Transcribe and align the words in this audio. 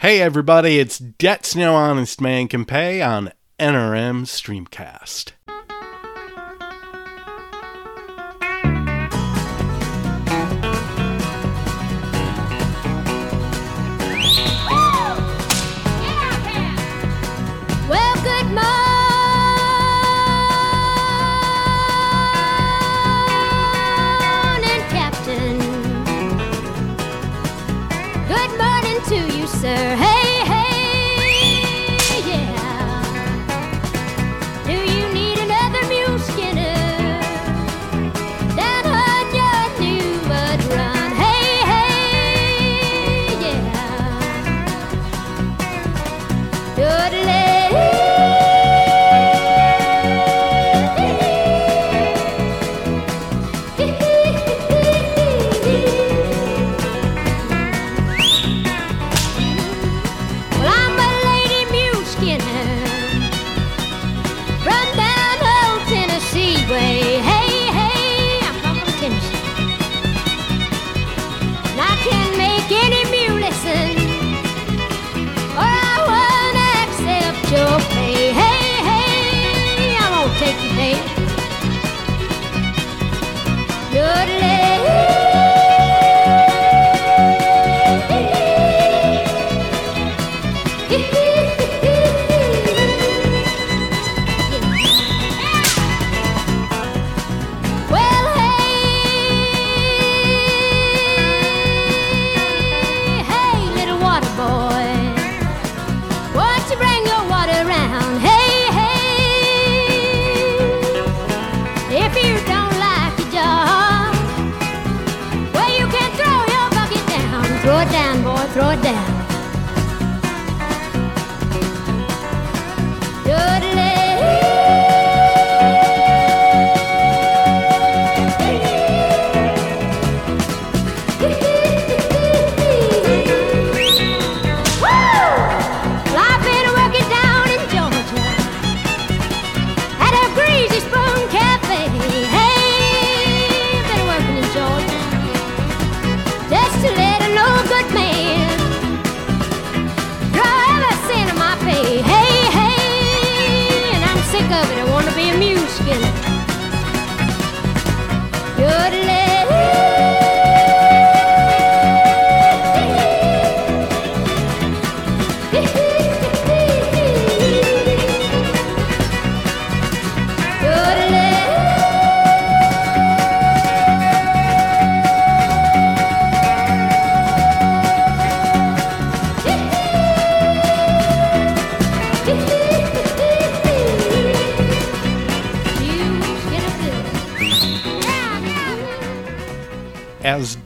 Hey 0.00 0.20
everybody, 0.20 0.78
it's 0.78 0.96
Debts 0.96 1.56
No 1.56 1.74
Honest 1.74 2.20
Man 2.20 2.46
Can 2.46 2.64
Pay 2.64 3.02
on 3.02 3.32
NRM 3.58 4.26
Streamcast. 4.26 5.32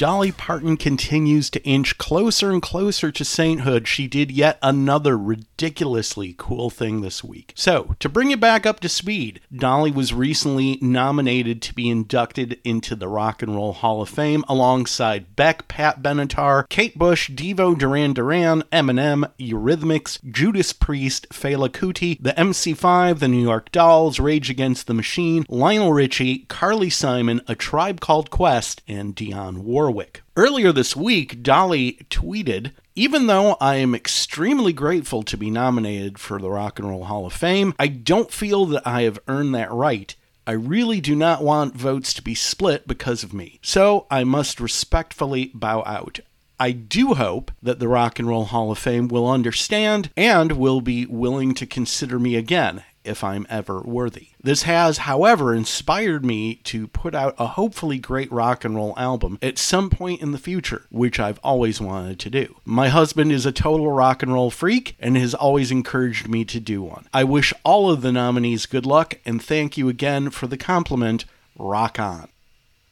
Dolly 0.02 0.32
Parton 0.32 0.76
continues 0.76 1.48
to 1.50 1.62
inch 1.62 1.96
closer 1.96 2.50
and 2.50 2.60
closer 2.60 3.12
to 3.12 3.24
sainthood, 3.24 3.86
she 3.86 4.08
did 4.08 4.32
yet 4.32 4.58
another 4.60 5.16
ridiculously 5.16 6.34
cool 6.36 6.70
thing 6.70 7.02
this 7.02 7.22
week. 7.22 7.52
So, 7.54 7.94
to 8.00 8.08
bring 8.08 8.32
it 8.32 8.40
back 8.40 8.66
up 8.66 8.80
to 8.80 8.88
speed, 8.88 9.42
Dolly 9.54 9.92
was 9.92 10.12
recently 10.12 10.76
nominated 10.82 11.62
to 11.62 11.72
be 11.72 11.88
inducted 11.88 12.58
into 12.64 12.96
the 12.96 13.06
Rock 13.06 13.42
and 13.42 13.54
Roll 13.54 13.74
Hall 13.74 14.02
of 14.02 14.08
Fame 14.08 14.42
alongside 14.48 15.36
Beck, 15.36 15.68
Pat 15.72 16.02
Benatar, 16.02 16.68
Kate 16.68 16.98
Bush, 16.98 17.30
Devo 17.30 17.76
Duran 17.78 18.12
Duran, 18.12 18.60
Eminem, 18.70 19.24
Eurythmics, 19.38 20.22
Judas 20.30 20.74
Priest, 20.74 21.26
Fela 21.30 21.70
Kuti, 21.70 22.18
the 22.20 22.32
MC5, 22.32 23.20
the 23.20 23.26
New 23.26 23.40
York 23.40 23.72
Dolls, 23.72 24.20
Rage 24.20 24.50
Against 24.50 24.86
the 24.86 24.92
Machine, 24.92 25.46
Lionel 25.48 25.94
Richie, 25.94 26.40
Carly 26.40 26.90
Simon, 26.90 27.40
A 27.48 27.54
Tribe 27.54 28.00
Called 28.00 28.28
Quest, 28.28 28.82
and 28.86 29.16
Dionne 29.16 29.62
Warwick. 29.62 30.20
Earlier 30.36 30.72
this 30.72 30.94
week, 30.94 31.42
Dolly 31.42 32.06
tweeted, 32.10 32.72
even 32.94 33.26
though 33.26 33.56
I 33.58 33.76
am 33.76 33.94
extremely 33.94 34.74
grateful 34.74 35.22
to 35.22 35.38
be 35.38 35.48
nominated 35.48 36.18
for 36.18 36.38
the 36.38 36.50
Rock 36.50 36.78
and 36.80 36.88
Roll 36.90 37.04
Hall 37.04 37.24
of 37.24 37.32
Fame, 37.32 37.74
I 37.78 37.86
don't 37.86 38.30
feel 38.30 38.66
that 38.66 38.86
I 38.86 39.02
have 39.02 39.18
earned 39.26 39.54
that 39.54 39.72
right. 39.72 40.14
I 40.46 40.52
really 40.52 41.00
do 41.00 41.14
not 41.14 41.42
want 41.42 41.76
votes 41.76 42.12
to 42.14 42.22
be 42.22 42.34
split 42.34 42.88
because 42.88 43.22
of 43.22 43.32
me, 43.32 43.60
so 43.62 44.06
I 44.10 44.24
must 44.24 44.60
respectfully 44.60 45.52
bow 45.54 45.84
out. 45.86 46.20
I 46.58 46.72
do 46.72 47.14
hope 47.14 47.50
that 47.62 47.78
the 47.78 47.88
Rock 47.88 48.18
and 48.18 48.28
Roll 48.28 48.44
Hall 48.44 48.70
of 48.70 48.78
Fame 48.78 49.08
will 49.08 49.30
understand 49.30 50.10
and 50.16 50.52
will 50.52 50.80
be 50.80 51.06
willing 51.06 51.54
to 51.54 51.66
consider 51.66 52.18
me 52.18 52.36
again 52.36 52.84
if 53.04 53.22
I'm 53.24 53.46
ever 53.48 53.80
worthy. 53.80 54.28
This 54.42 54.62
has, 54.62 54.98
however, 54.98 55.54
inspired 55.54 56.24
me 56.24 56.56
to 56.64 56.88
put 56.88 57.14
out 57.14 57.34
a 57.38 57.48
hopefully 57.48 57.98
great 57.98 58.30
rock 58.32 58.64
and 58.64 58.74
roll 58.74 58.94
album 58.96 59.38
at 59.42 59.58
some 59.58 59.90
point 59.90 60.20
in 60.20 60.32
the 60.32 60.38
future, 60.38 60.86
which 60.90 61.20
I've 61.20 61.40
always 61.44 61.80
wanted 61.80 62.18
to 62.20 62.30
do. 62.30 62.56
My 62.64 62.88
husband 62.88 63.32
is 63.32 63.46
a 63.46 63.52
total 63.52 63.90
rock 63.90 64.22
and 64.22 64.32
roll 64.32 64.50
freak 64.50 64.96
and 64.98 65.16
has 65.16 65.34
always 65.34 65.70
encouraged 65.70 66.28
me 66.28 66.44
to 66.46 66.60
do 66.60 66.82
one. 66.82 67.06
I 67.12 67.24
wish 67.24 67.52
all 67.64 67.90
of 67.90 68.02
the 68.02 68.12
nominees 68.12 68.66
good 68.66 68.86
luck 68.86 69.14
and 69.24 69.42
thank 69.42 69.76
you 69.76 69.88
again 69.88 70.30
for 70.30 70.46
the 70.46 70.58
compliment. 70.58 71.24
Rock 71.58 71.98
on. 71.98 72.28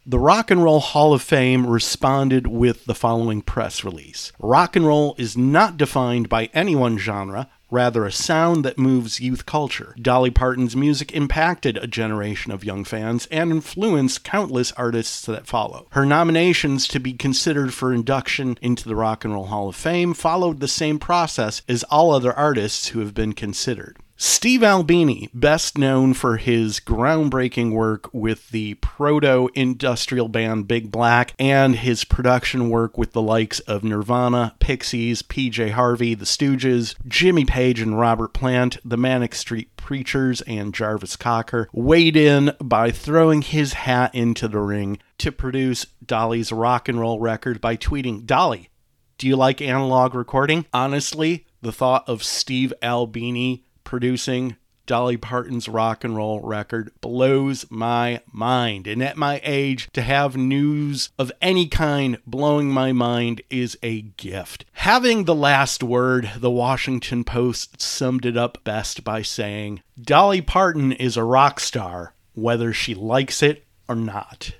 The 0.06 0.18
Rock 0.18 0.50
and 0.50 0.64
Roll 0.64 0.80
Hall 0.80 1.12
of 1.12 1.20
Fame 1.20 1.66
responded 1.66 2.46
with 2.46 2.86
the 2.86 2.94
following 2.94 3.42
press 3.42 3.84
release 3.84 4.32
Rock 4.38 4.74
and 4.74 4.86
roll 4.86 5.14
is 5.18 5.36
not 5.36 5.76
defined 5.76 6.28
by 6.28 6.46
any 6.54 6.74
one 6.74 6.96
genre, 6.96 7.48
rather 7.70 8.04
a 8.04 8.12
sound 8.12 8.64
that 8.64 8.78
moves 8.78 9.20
youth 9.20 9.46
culture. 9.46 9.94
Dolly 10.00 10.30
Parton's 10.30 10.76
music 10.76 11.12
impacted 11.12 11.76
a 11.76 11.86
generation 11.86 12.52
of 12.52 12.64
young 12.64 12.84
fans 12.84 13.26
and 13.30 13.50
influenced 13.50 14.24
countless 14.24 14.72
artists 14.72 15.24
that 15.26 15.46
follow. 15.46 15.86
Her 15.90 16.04
nominations 16.04 16.88
to 16.88 17.00
be 17.00 17.12
considered 17.12 17.72
for 17.72 17.92
induction 17.92 18.58
into 18.60 18.88
the 18.88 18.96
Rock 18.96 19.24
and 19.24 19.34
Roll 19.34 19.46
Hall 19.46 19.68
of 19.68 19.76
Fame 19.76 20.14
followed 20.14 20.60
the 20.60 20.68
same 20.68 20.98
process 20.98 21.62
as 21.68 21.84
all 21.84 22.12
other 22.12 22.32
artists 22.32 22.88
who 22.88 23.00
have 23.00 23.14
been 23.14 23.32
considered. 23.32 23.96
Steve 24.22 24.62
Albini, 24.62 25.30
best 25.32 25.78
known 25.78 26.12
for 26.12 26.36
his 26.36 26.78
groundbreaking 26.78 27.72
work 27.72 28.12
with 28.12 28.50
the 28.50 28.74
proto 28.74 29.48
industrial 29.54 30.28
band 30.28 30.68
Big 30.68 30.90
Black 30.90 31.32
and 31.38 31.76
his 31.76 32.04
production 32.04 32.68
work 32.68 32.98
with 32.98 33.12
the 33.12 33.22
likes 33.22 33.60
of 33.60 33.82
Nirvana, 33.82 34.54
Pixies, 34.58 35.22
PJ 35.22 35.70
Harvey, 35.70 36.12
The 36.12 36.26
Stooges, 36.26 36.94
Jimmy 37.08 37.46
Page 37.46 37.80
and 37.80 37.98
Robert 37.98 38.34
Plant, 38.34 38.76
the 38.84 38.98
Manic 38.98 39.34
Street 39.34 39.74
Preachers, 39.78 40.42
and 40.42 40.74
Jarvis 40.74 41.16
Cocker, 41.16 41.70
weighed 41.72 42.14
in 42.14 42.52
by 42.60 42.90
throwing 42.90 43.40
his 43.40 43.72
hat 43.72 44.14
into 44.14 44.48
the 44.48 44.60
ring 44.60 44.98
to 45.16 45.32
produce 45.32 45.86
Dolly's 46.04 46.52
rock 46.52 46.90
and 46.90 47.00
roll 47.00 47.20
record 47.20 47.62
by 47.62 47.78
tweeting, 47.78 48.26
Dolly, 48.26 48.68
do 49.16 49.26
you 49.26 49.36
like 49.36 49.62
analog 49.62 50.14
recording? 50.14 50.66
Honestly, 50.74 51.46
the 51.62 51.72
thought 51.72 52.06
of 52.06 52.22
Steve 52.22 52.74
Albini 52.82 53.64
producing 53.90 54.54
Dolly 54.86 55.16
Parton's 55.16 55.68
rock 55.68 56.04
and 56.04 56.14
roll 56.14 56.38
record 56.42 56.92
blows 57.00 57.66
my 57.70 58.20
mind. 58.30 58.86
And 58.86 59.02
at 59.02 59.16
my 59.16 59.40
age, 59.42 59.88
to 59.94 60.02
have 60.02 60.36
news 60.36 61.10
of 61.18 61.32
any 61.42 61.66
kind 61.66 62.18
blowing 62.24 62.70
my 62.70 62.92
mind 62.92 63.42
is 63.50 63.76
a 63.82 64.02
gift. 64.02 64.64
Having 64.74 65.24
the 65.24 65.34
last 65.34 65.82
word, 65.82 66.30
the 66.36 66.52
Washington 66.52 67.24
Post 67.24 67.82
summed 67.82 68.24
it 68.24 68.36
up 68.36 68.62
best 68.62 69.02
by 69.02 69.22
saying 69.22 69.82
Dolly 70.00 70.40
Parton 70.40 70.92
is 70.92 71.16
a 71.16 71.24
rock 71.24 71.58
star, 71.58 72.14
whether 72.34 72.72
she 72.72 72.94
likes 72.94 73.42
it 73.42 73.64
or 73.88 73.96
not. 73.96 74.52